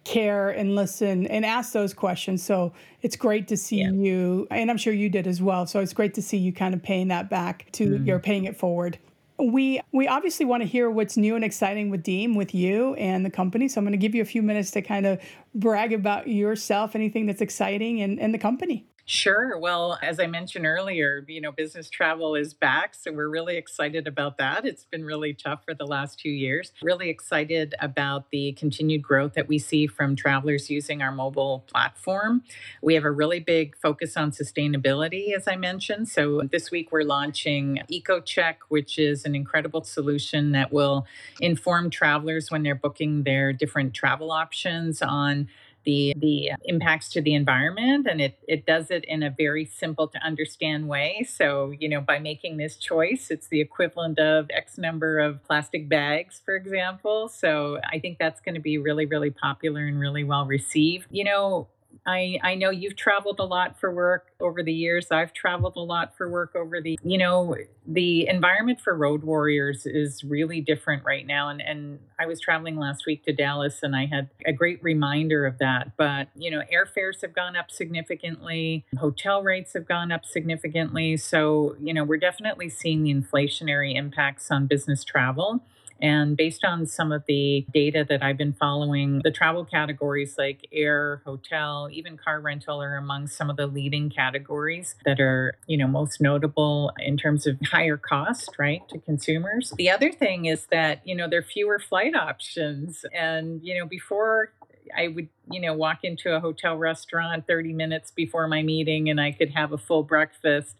care 0.03 0.49
and 0.49 0.73
listen 0.73 1.27
and 1.27 1.45
ask 1.45 1.73
those 1.73 1.93
questions. 1.93 2.41
So 2.41 2.71
it's 3.01 3.17
great 3.17 3.49
to 3.49 3.57
see 3.57 3.81
yeah. 3.81 3.91
you, 3.91 4.47
and 4.49 4.71
I'm 4.71 4.77
sure 4.77 4.93
you 4.93 5.09
did 5.09 5.27
as 5.27 5.41
well. 5.41 5.65
So 5.65 5.81
it's 5.81 5.93
great 5.93 6.13
to 6.13 6.21
see 6.21 6.37
you 6.37 6.53
kind 6.53 6.73
of 6.73 6.81
paying 6.81 7.09
that 7.09 7.29
back 7.29 7.69
to 7.73 7.85
mm-hmm. 7.85 8.05
you're 8.05 8.19
paying 8.19 8.45
it 8.45 8.55
forward 8.55 8.97
we 9.39 9.81
we 9.91 10.07
obviously 10.07 10.45
want 10.45 10.63
to 10.63 10.67
hear 10.67 10.89
what's 10.89 11.15
new 11.15 11.35
and 11.35 11.43
exciting 11.43 11.89
with 11.89 12.03
Deem, 12.03 12.35
with 12.35 12.55
you 12.55 12.95
and 12.95 13.25
the 13.25 13.29
company. 13.29 13.67
So 13.67 13.79
I'm 13.79 13.85
going 13.85 13.91
to 13.91 13.97
give 13.97 14.15
you 14.15 14.21
a 14.21 14.25
few 14.25 14.41
minutes 14.41 14.71
to 14.71 14.81
kind 14.81 15.05
of 15.05 15.21
brag 15.53 15.93
about 15.93 16.27
yourself, 16.27 16.95
anything 16.95 17.27
that's 17.27 17.41
exciting 17.41 18.01
and, 18.01 18.19
and 18.19 18.33
the 18.33 18.39
company. 18.39 18.87
Sure. 19.09 19.57
Well, 19.57 19.97
as 20.01 20.19
I 20.19 20.27
mentioned 20.27 20.65
earlier, 20.65 21.23
you 21.29 21.39
know, 21.39 21.53
business 21.53 21.89
travel 21.89 22.35
is 22.35 22.53
back. 22.53 22.93
So 22.93 23.09
we're 23.13 23.29
really 23.29 23.55
excited 23.55 24.05
about 24.05 24.37
that. 24.37 24.65
It's 24.65 24.83
been 24.83 25.05
really 25.05 25.33
tough 25.33 25.63
for 25.63 25.73
the 25.73 25.85
last 25.85 26.19
two 26.19 26.29
years. 26.29 26.73
Really 26.83 27.09
excited 27.09 27.73
about 27.79 28.31
the 28.31 28.51
continued 28.59 29.01
growth 29.01 29.33
that 29.35 29.47
we 29.47 29.59
see 29.59 29.87
from 29.87 30.17
travelers 30.17 30.69
using 30.69 31.01
our 31.01 31.13
mobile 31.13 31.63
platform. 31.71 32.43
We 32.81 32.95
have 32.95 33.05
a 33.05 33.11
really 33.11 33.39
big 33.39 33.77
focus 33.77 34.17
on 34.17 34.31
sustainability, 34.31 35.33
as 35.33 35.47
I 35.47 35.55
mentioned. 35.55 36.09
So 36.09 36.41
this 36.51 36.69
week 36.69 36.91
we're 36.91 37.03
launching 37.03 37.79
EcoCheck, 37.89 38.55
which 38.67 38.99
is 38.99 39.23
an 39.23 39.35
incredible 39.35 39.85
solution 39.85 40.51
that 40.51 40.73
will 40.73 41.07
inform 41.39 41.91
travelers 41.91 42.51
when 42.51 42.61
they're 42.61 42.75
booking 42.75 43.23
their 43.23 43.53
different 43.53 43.93
travel 43.93 44.33
options 44.33 45.01
on 45.01 45.47
the 45.87 46.13
the 46.17 46.51
impacts 46.65 47.09
to 47.09 47.21
the 47.21 47.33
environment 47.33 48.05
and 48.11 48.19
it 48.19 48.37
it 48.47 48.65
does 48.65 48.91
it 48.91 49.05
in 49.05 49.23
a 49.23 49.29
very 49.29 49.65
simple 49.65 50.07
to 50.09 50.19
understand 50.19 50.87
way. 50.87 51.25
So 51.27 51.71
you 51.79 51.87
know 51.87 52.01
by 52.01 52.19
making 52.19 52.57
this 52.57 52.75
choice 52.75 53.31
it's 53.31 53.47
the 53.47 53.61
equivalent 53.61 54.19
of 54.19 54.47
x 54.53 54.77
number 54.77 55.17
of 55.19 55.41
plastic 55.45 55.87
bags 55.87 56.41
for 56.43 56.55
example. 56.55 57.29
So 57.29 57.79
i 57.91 57.99
think 57.99 58.17
that's 58.19 58.41
going 58.41 58.55
to 58.55 58.61
be 58.61 58.77
really 58.77 59.05
really 59.05 59.31
popular 59.31 59.85
and 59.87 59.97
really 59.99 60.25
well 60.25 60.45
received. 60.45 61.07
You 61.09 61.23
know 61.23 61.67
I, 62.05 62.39
I 62.43 62.55
know 62.55 62.69
you've 62.69 62.95
traveled 62.95 63.39
a 63.39 63.43
lot 63.43 63.79
for 63.79 63.91
work 63.93 64.27
over 64.39 64.63
the 64.63 64.73
years. 64.73 65.07
I've 65.11 65.33
traveled 65.33 65.75
a 65.75 65.81
lot 65.81 66.15
for 66.17 66.29
work 66.29 66.55
over 66.55 66.81
the, 66.81 66.99
you 67.03 67.17
know, 67.17 67.55
the 67.85 68.27
environment 68.27 68.79
for 68.81 68.95
road 68.95 69.23
warriors 69.23 69.85
is 69.85 70.23
really 70.23 70.61
different 70.61 71.03
right 71.03 71.25
now. 71.25 71.49
And, 71.49 71.61
and 71.61 71.99
I 72.19 72.25
was 72.25 72.39
traveling 72.39 72.77
last 72.77 73.05
week 73.05 73.23
to 73.25 73.33
Dallas 73.33 73.79
and 73.81 73.95
I 73.95 74.05
had 74.05 74.29
a 74.45 74.53
great 74.53 74.83
reminder 74.83 75.45
of 75.45 75.57
that. 75.59 75.95
But, 75.97 76.29
you 76.35 76.51
know, 76.51 76.61
airfares 76.73 77.21
have 77.21 77.33
gone 77.33 77.55
up 77.55 77.71
significantly, 77.71 78.85
hotel 78.97 79.41
rates 79.41 79.73
have 79.73 79.87
gone 79.87 80.11
up 80.11 80.25
significantly. 80.25 81.17
So, 81.17 81.75
you 81.79 81.93
know, 81.93 82.03
we're 82.03 82.17
definitely 82.17 82.69
seeing 82.69 83.03
the 83.03 83.13
inflationary 83.13 83.95
impacts 83.95 84.51
on 84.51 84.67
business 84.67 85.03
travel. 85.03 85.63
And 86.01 86.37
based 86.37 86.63
on 86.63 86.85
some 86.85 87.11
of 87.11 87.23
the 87.27 87.65
data 87.73 88.05
that 88.07 88.23
I've 88.23 88.37
been 88.37 88.53
following, 88.53 89.21
the 89.23 89.31
travel 89.31 89.65
categories 89.65 90.35
like 90.37 90.67
air, 90.71 91.21
hotel, 91.25 91.89
even 91.91 92.17
car 92.17 92.39
rental 92.39 92.81
are 92.81 92.97
among 92.97 93.27
some 93.27 93.49
of 93.49 93.57
the 93.57 93.67
leading 93.67 94.09
categories 94.09 94.95
that 95.05 95.19
are, 95.19 95.57
you 95.67 95.77
know, 95.77 95.87
most 95.87 96.21
notable 96.21 96.91
in 96.99 97.17
terms 97.17 97.47
of 97.47 97.57
higher 97.65 97.97
cost, 97.97 98.51
right, 98.59 98.87
to 98.89 98.99
consumers. 98.99 99.73
The 99.77 99.89
other 99.89 100.11
thing 100.11 100.45
is 100.45 100.67
that, 100.71 101.01
you 101.05 101.15
know, 101.15 101.27
there 101.29 101.39
are 101.39 101.43
fewer 101.43 101.79
flight 101.79 102.15
options. 102.15 103.05
And, 103.13 103.61
you 103.63 103.77
know, 103.77 103.85
before 103.85 104.53
I 104.95 105.07
would, 105.07 105.29
you 105.51 105.59
know, 105.59 105.73
walk 105.73 105.99
into 106.03 106.35
a 106.35 106.39
hotel 106.39 106.77
restaurant 106.77 107.45
30 107.47 107.73
minutes 107.73 108.11
before 108.11 108.47
my 108.47 108.61
meeting 108.61 109.09
and 109.09 109.19
I 109.19 109.31
could 109.31 109.51
have 109.51 109.71
a 109.71 109.77
full 109.77 110.03
breakfast. 110.03 110.75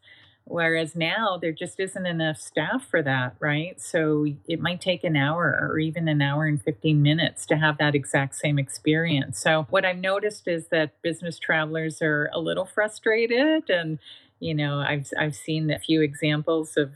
Whereas 0.50 0.96
now 0.96 1.38
there 1.42 1.52
just 1.52 1.78
isn't 1.80 2.06
enough 2.06 2.38
staff 2.38 2.86
for 2.90 3.02
that, 3.02 3.36
right? 3.40 3.80
So 3.82 4.26
it 4.48 4.62
might 4.62 4.80
take 4.80 5.04
an 5.04 5.18
hour 5.18 5.58
or 5.62 5.78
even 5.78 6.08
an 6.08 6.22
hour 6.22 6.46
and 6.46 6.62
15 6.62 7.02
minutes 7.02 7.46
to 7.48 7.58
have 7.58 7.78
that 7.80 7.96
exact 7.96 8.36
same 8.36 8.58
experience. 8.58 9.42
So 9.42 9.68
what 9.70 9.84
I've 9.84 9.98
noticed 9.98 10.48
is 10.48 10.68
that 10.68 11.02
business 11.02 11.38
travelers 11.38 12.02
are 12.02 12.30
a 12.34 12.40
little 12.40 12.66
frustrated 12.66 13.70
and 13.70 14.00
you 14.40 14.54
know, 14.54 14.80
I've 14.80 15.08
I've 15.18 15.36
seen 15.36 15.72
a 15.72 15.80
few 15.80 16.02
examples 16.02 16.78
of 16.78 16.92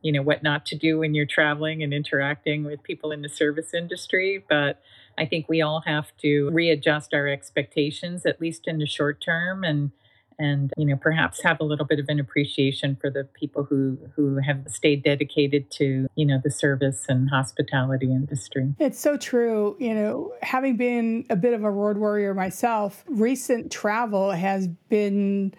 you 0.00 0.12
know 0.12 0.22
what 0.22 0.42
not 0.42 0.64
to 0.66 0.76
do 0.76 0.98
when 0.98 1.14
you're 1.14 1.26
traveling 1.26 1.82
and 1.82 1.92
interacting 1.92 2.64
with 2.64 2.82
people 2.84 3.10
in 3.10 3.22
the 3.22 3.28
service 3.28 3.74
industry, 3.74 4.44
but 4.48 4.80
I 5.18 5.26
think 5.26 5.48
we 5.48 5.60
all 5.60 5.82
have 5.86 6.16
to 6.18 6.50
readjust 6.50 7.12
our 7.12 7.26
expectations 7.26 8.24
at 8.24 8.40
least 8.40 8.68
in 8.68 8.78
the 8.78 8.86
short 8.86 9.20
term 9.20 9.64
and 9.64 9.90
and 10.38 10.72
you 10.76 10.86
know 10.86 10.96
perhaps 10.96 11.42
have 11.42 11.60
a 11.60 11.64
little 11.64 11.84
bit 11.84 11.98
of 11.98 12.06
an 12.08 12.20
appreciation 12.20 12.96
for 13.00 13.10
the 13.10 13.24
people 13.24 13.64
who 13.64 13.98
who 14.14 14.36
have 14.36 14.64
stayed 14.68 15.02
dedicated 15.02 15.70
to 15.70 16.06
you 16.14 16.26
know 16.26 16.40
the 16.42 16.50
service 16.50 17.06
and 17.08 17.30
hospitality 17.30 18.06
industry 18.06 18.74
it's 18.78 18.98
so 18.98 19.16
true 19.16 19.76
you 19.78 19.94
know 19.94 20.32
having 20.42 20.76
been 20.76 21.24
a 21.30 21.36
bit 21.36 21.54
of 21.54 21.64
a 21.64 21.70
road 21.70 21.98
warrior 21.98 22.34
myself 22.34 23.04
recent 23.08 23.70
travel 23.70 24.30
has 24.30 24.68
been 24.88 25.52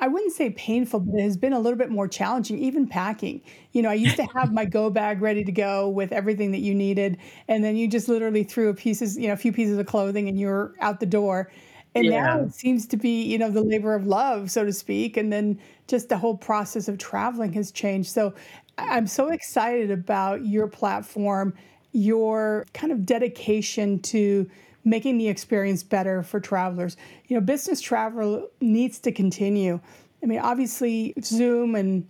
I 0.00 0.08
wouldn't 0.08 0.32
say 0.32 0.50
painful, 0.50 1.00
but 1.00 1.18
it 1.18 1.22
has 1.22 1.36
been 1.38 1.54
a 1.54 1.58
little 1.58 1.78
bit 1.78 1.90
more 1.90 2.06
challenging, 2.06 2.58
even 2.58 2.86
packing. 2.86 3.40
You 3.72 3.80
know, 3.80 3.88
I 3.88 3.94
used 3.94 4.16
to 4.16 4.26
have 4.34 4.52
my 4.52 4.66
go 4.66 4.90
bag 4.90 5.22
ready 5.22 5.42
to 5.42 5.52
go 5.52 5.88
with 5.88 6.12
everything 6.12 6.52
that 6.52 6.58
you 6.58 6.74
needed. 6.74 7.16
And 7.48 7.64
then 7.64 7.76
you 7.76 7.88
just 7.88 8.06
literally 8.08 8.44
threw 8.44 8.68
a 8.68 8.74
pieces, 8.74 9.16
you 9.16 9.26
know, 9.28 9.32
a 9.32 9.38
few 9.38 9.52
pieces 9.52 9.78
of 9.78 9.86
clothing 9.86 10.28
and 10.28 10.38
you're 10.38 10.74
out 10.80 11.00
the 11.00 11.06
door. 11.06 11.50
And 11.96 12.06
yeah. 12.06 12.24
now 12.24 12.40
it 12.40 12.54
seems 12.54 12.86
to 12.88 12.96
be, 12.96 13.22
you 13.22 13.38
know, 13.38 13.50
the 13.50 13.62
labor 13.62 13.94
of 13.94 14.06
love, 14.06 14.50
so 14.50 14.64
to 14.64 14.72
speak. 14.72 15.16
And 15.16 15.32
then 15.32 15.58
just 15.88 16.08
the 16.08 16.18
whole 16.18 16.36
process 16.36 16.88
of 16.88 16.98
traveling 16.98 17.52
has 17.54 17.70
changed. 17.70 18.10
So 18.10 18.34
I'm 18.78 19.06
so 19.06 19.28
excited 19.28 19.90
about 19.90 20.44
your 20.44 20.66
platform, 20.68 21.54
your 21.92 22.66
kind 22.74 22.92
of 22.92 23.06
dedication 23.06 24.00
to 24.00 24.48
making 24.84 25.18
the 25.18 25.28
experience 25.28 25.82
better 25.82 26.22
for 26.22 26.38
travelers. 26.38 26.96
You 27.28 27.36
know, 27.36 27.40
business 27.40 27.80
travel 27.80 28.48
needs 28.60 28.98
to 29.00 29.12
continue. 29.12 29.80
I 30.22 30.26
mean, 30.26 30.40
obviously, 30.40 31.14
Zoom 31.22 31.74
and 31.74 32.06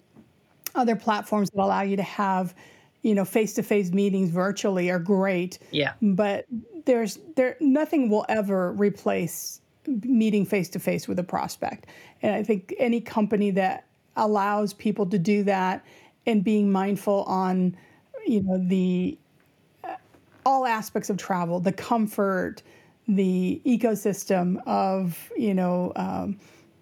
other 0.75 0.97
platforms 0.97 1.51
that 1.51 1.63
allow 1.63 1.83
you 1.83 1.97
to 1.97 2.03
have 2.03 2.55
you 3.03 3.15
know 3.15 3.25
face-to-face 3.25 3.93
meetings 3.93 4.31
virtually 4.31 4.91
are 4.91 4.99
great 4.99 5.59
yeah 5.71 5.93
but 6.03 6.45
there's 6.87 7.19
there 7.37 7.57
nothing 7.61 8.11
will 8.11 8.27
ever 8.29 8.73
replace 8.73 9.61
meeting 9.87 10.45
face 10.45 10.69
to 10.71 10.79
face 10.79 11.09
with 11.09 11.19
a 11.19 11.25
prospect. 11.25 11.87
And 12.23 12.35
I 12.35 12.43
think 12.43 12.75
any 12.79 13.01
company 13.01 13.51
that 13.53 13.87
allows 14.17 14.73
people 14.73 15.07
to 15.07 15.19
do 15.19 15.43
that 15.45 15.85
and 16.27 16.43
being 16.43 16.73
mindful 16.73 17.23
on, 17.25 17.77
you 18.27 18.43
know, 18.43 18.59
the 18.59 19.19
uh, 19.85 19.95
all 20.45 20.67
aspects 20.67 21.11
of 21.11 21.17
travel, 21.17 21.61
the 21.61 21.73
comfort, 21.73 22.63
the 23.07 23.61
ecosystem 23.65 24.61
of, 24.67 25.31
you 25.37 25.55
know, 25.55 25.93
um, 25.97 26.39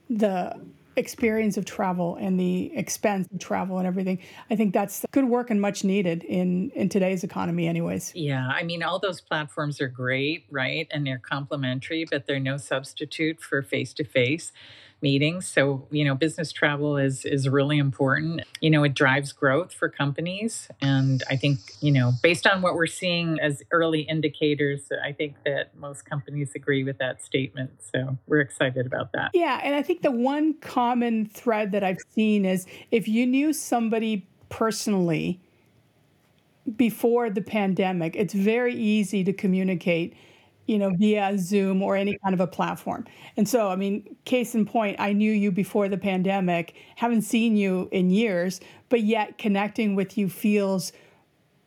the 0.09 0.59
experience 0.97 1.57
of 1.57 1.65
travel 1.65 2.17
and 2.17 2.39
the 2.39 2.77
expense 2.77 3.29
of 3.33 3.39
travel 3.39 3.79
and 3.79 3.87
everything. 3.87 4.21
I 4.51 4.57
think 4.57 4.73
that's 4.73 5.05
good 5.13 5.25
work 5.25 5.51
and 5.51 5.61
much 5.61 5.85
needed 5.85 6.25
in 6.25 6.71
in 6.71 6.89
today's 6.89 7.25
economy 7.25 7.67
anyways. 7.67 8.13
Yeah, 8.15 8.49
I 8.49 8.63
mean 8.63 8.83
all 8.83 8.99
those 8.99 9.21
platforms 9.21 9.81
are 9.81 9.89
great, 9.89 10.47
right? 10.51 10.87
And 10.91 11.07
they're 11.07 11.19
complementary, 11.19 12.05
but 12.11 12.27
they're 12.27 12.41
no 12.41 12.57
substitute 12.57 13.41
for 13.41 13.63
face-to-face 13.63 14.53
meetings. 15.01 15.47
So, 15.47 15.87
you 15.91 16.05
know, 16.05 16.15
business 16.15 16.53
travel 16.53 16.97
is 16.97 17.25
is 17.25 17.49
really 17.49 17.79
important. 17.79 18.43
You 18.61 18.71
know, 18.71 18.85
it 18.85 18.95
drives 18.95 19.33
growth 19.33 19.73
for 19.73 19.89
companies 19.89 20.69
and 20.81 21.23
I 21.29 21.37
think, 21.37 21.59
you 21.81 21.93
know, 21.93 22.13
based 22.23 22.47
on 22.47 22.63
what 22.63 22.75
we're 22.75 22.87
seeing 22.87 23.39
as 23.41 23.63
early 23.71 24.01
indicators, 24.01 24.89
I 25.05 25.13
think 25.13 25.37
that 25.45 25.77
most 25.77 26.05
companies 26.05 26.53
agree 26.55 26.85
with 26.85 26.99
that 26.99 27.23
statement. 27.23 27.71
So, 27.93 28.19
we're 28.27 28.41
excited 28.41 28.87
about 28.87 29.13
that. 29.13 29.31
Yeah, 29.35 29.61
and 29.63 29.75
I 29.75 29.83
think 29.83 30.03
the 30.03 30.11
one 30.11 30.55
common 30.55 31.27
thread 31.27 31.73
that 31.73 31.85
I've 31.85 32.01
seen 32.11 32.45
is 32.45 32.67
if 32.91 33.07
you 33.09 33.27
knew 33.27 33.53
somebody 33.53 34.27
personally 34.49 35.41
before 36.77 37.31
the 37.31 37.43
pandemic, 37.43 38.17
it's 38.17 38.35
very 38.35 38.75
easy 38.75 39.23
to 39.25 39.33
communicate 39.33 40.15
you 40.67 40.79
know, 40.79 40.91
via 40.91 41.37
Zoom 41.39 41.83
or 41.83 41.97
any 41.97 42.19
kind 42.23 42.35
of 42.35 42.41
a 42.41 42.47
platform. 42.47 43.05
And 43.37 43.49
so, 43.49 43.69
I 43.69 43.77
mean, 43.77 44.17
case 44.25 44.55
in 44.55 44.65
point, 44.65 44.97
I 44.99 45.13
knew 45.13 45.33
you 45.33 45.51
before 45.51 45.89
the 45.89 45.99
pandemic, 45.99 46.75
haven't 46.97 47.23
seen 47.23 47.57
you 47.57 47.89
in 47.93 48.11
years, 48.11 48.61
but 48.89 49.03
yet 49.03 49.39
connecting 49.39 49.95
with 49.95 50.17
you 50.17 50.29
feels 50.29 50.93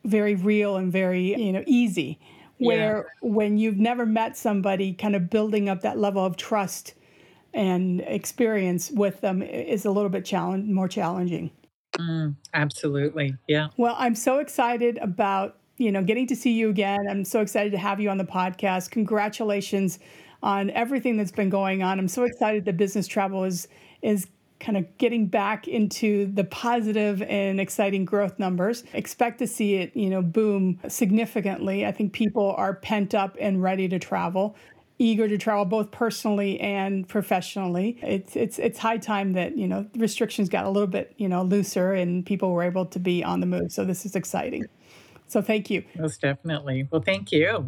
very 0.04 0.34
real 0.34 0.76
and 0.76 0.90
very, 0.90 1.40
you 1.40 1.52
know, 1.52 1.64
easy. 1.66 2.18
Where 2.58 3.06
yeah. 3.22 3.30
when 3.30 3.56
you've 3.58 3.78
never 3.78 4.04
met 4.04 4.36
somebody, 4.36 4.92
kind 4.92 5.14
of 5.14 5.30
building 5.30 5.68
up 5.68 5.82
that 5.82 5.96
level 5.96 6.24
of 6.24 6.36
trust 6.36 6.94
and 7.54 8.00
experience 8.00 8.90
with 8.90 9.20
them 9.20 9.42
is 9.42 9.84
a 9.84 9.90
little 9.90 10.10
bit 10.10 10.24
challenge 10.24 10.68
more 10.68 10.88
challenging. 10.88 11.52
Mm, 11.98 12.36
absolutely. 12.54 13.36
Yeah. 13.46 13.68
Well, 13.76 13.94
I'm 13.98 14.14
so 14.14 14.38
excited 14.38 14.98
about 14.98 15.57
you 15.78 15.92
know, 15.92 16.02
getting 16.02 16.26
to 16.26 16.36
see 16.36 16.52
you 16.52 16.68
again. 16.70 17.06
I'm 17.08 17.24
so 17.24 17.40
excited 17.40 17.72
to 17.72 17.78
have 17.78 18.00
you 18.00 18.10
on 18.10 18.18
the 18.18 18.24
podcast. 18.24 18.90
Congratulations 18.90 19.98
on 20.42 20.70
everything 20.70 21.16
that's 21.16 21.32
been 21.32 21.50
going 21.50 21.82
on. 21.82 21.98
I'm 21.98 22.08
so 22.08 22.24
excited 22.24 22.64
that 22.66 22.76
business 22.76 23.06
travel 23.06 23.44
is 23.44 23.68
is 24.02 24.26
kind 24.60 24.76
of 24.76 24.98
getting 24.98 25.26
back 25.26 25.68
into 25.68 26.26
the 26.32 26.42
positive 26.42 27.22
and 27.22 27.60
exciting 27.60 28.04
growth 28.04 28.38
numbers. 28.40 28.82
Expect 28.92 29.38
to 29.38 29.46
see 29.46 29.76
it, 29.76 29.94
you 29.94 30.10
know, 30.10 30.20
boom 30.20 30.80
significantly. 30.88 31.86
I 31.86 31.92
think 31.92 32.12
people 32.12 32.54
are 32.56 32.74
pent 32.74 33.14
up 33.14 33.36
and 33.40 33.62
ready 33.62 33.88
to 33.88 33.98
travel 33.98 34.56
eager 35.00 35.28
to 35.28 35.38
travel 35.38 35.64
both 35.64 35.90
personally 35.90 36.58
and 36.60 37.08
professionally. 37.08 37.98
It's 38.02 38.34
it's 38.36 38.58
it's 38.58 38.78
high 38.78 38.98
time 38.98 39.32
that 39.34 39.56
you 39.56 39.68
know 39.68 39.86
restrictions 39.96 40.48
got 40.48 40.64
a 40.64 40.70
little 40.70 40.88
bit 40.88 41.14
you 41.18 41.28
know 41.28 41.42
looser 41.42 41.92
and 41.92 42.26
people 42.26 42.50
were 42.52 42.64
able 42.64 42.86
to 42.86 42.98
be 42.98 43.22
on 43.22 43.40
the 43.40 43.46
move. 43.46 43.70
So 43.72 43.84
this 43.84 44.04
is 44.04 44.16
exciting. 44.16 44.64
So 45.28 45.42
thank 45.42 45.70
you. 45.70 45.84
Most 45.96 46.20
definitely. 46.20 46.88
Well, 46.90 47.02
thank 47.02 47.30
you. 47.32 47.66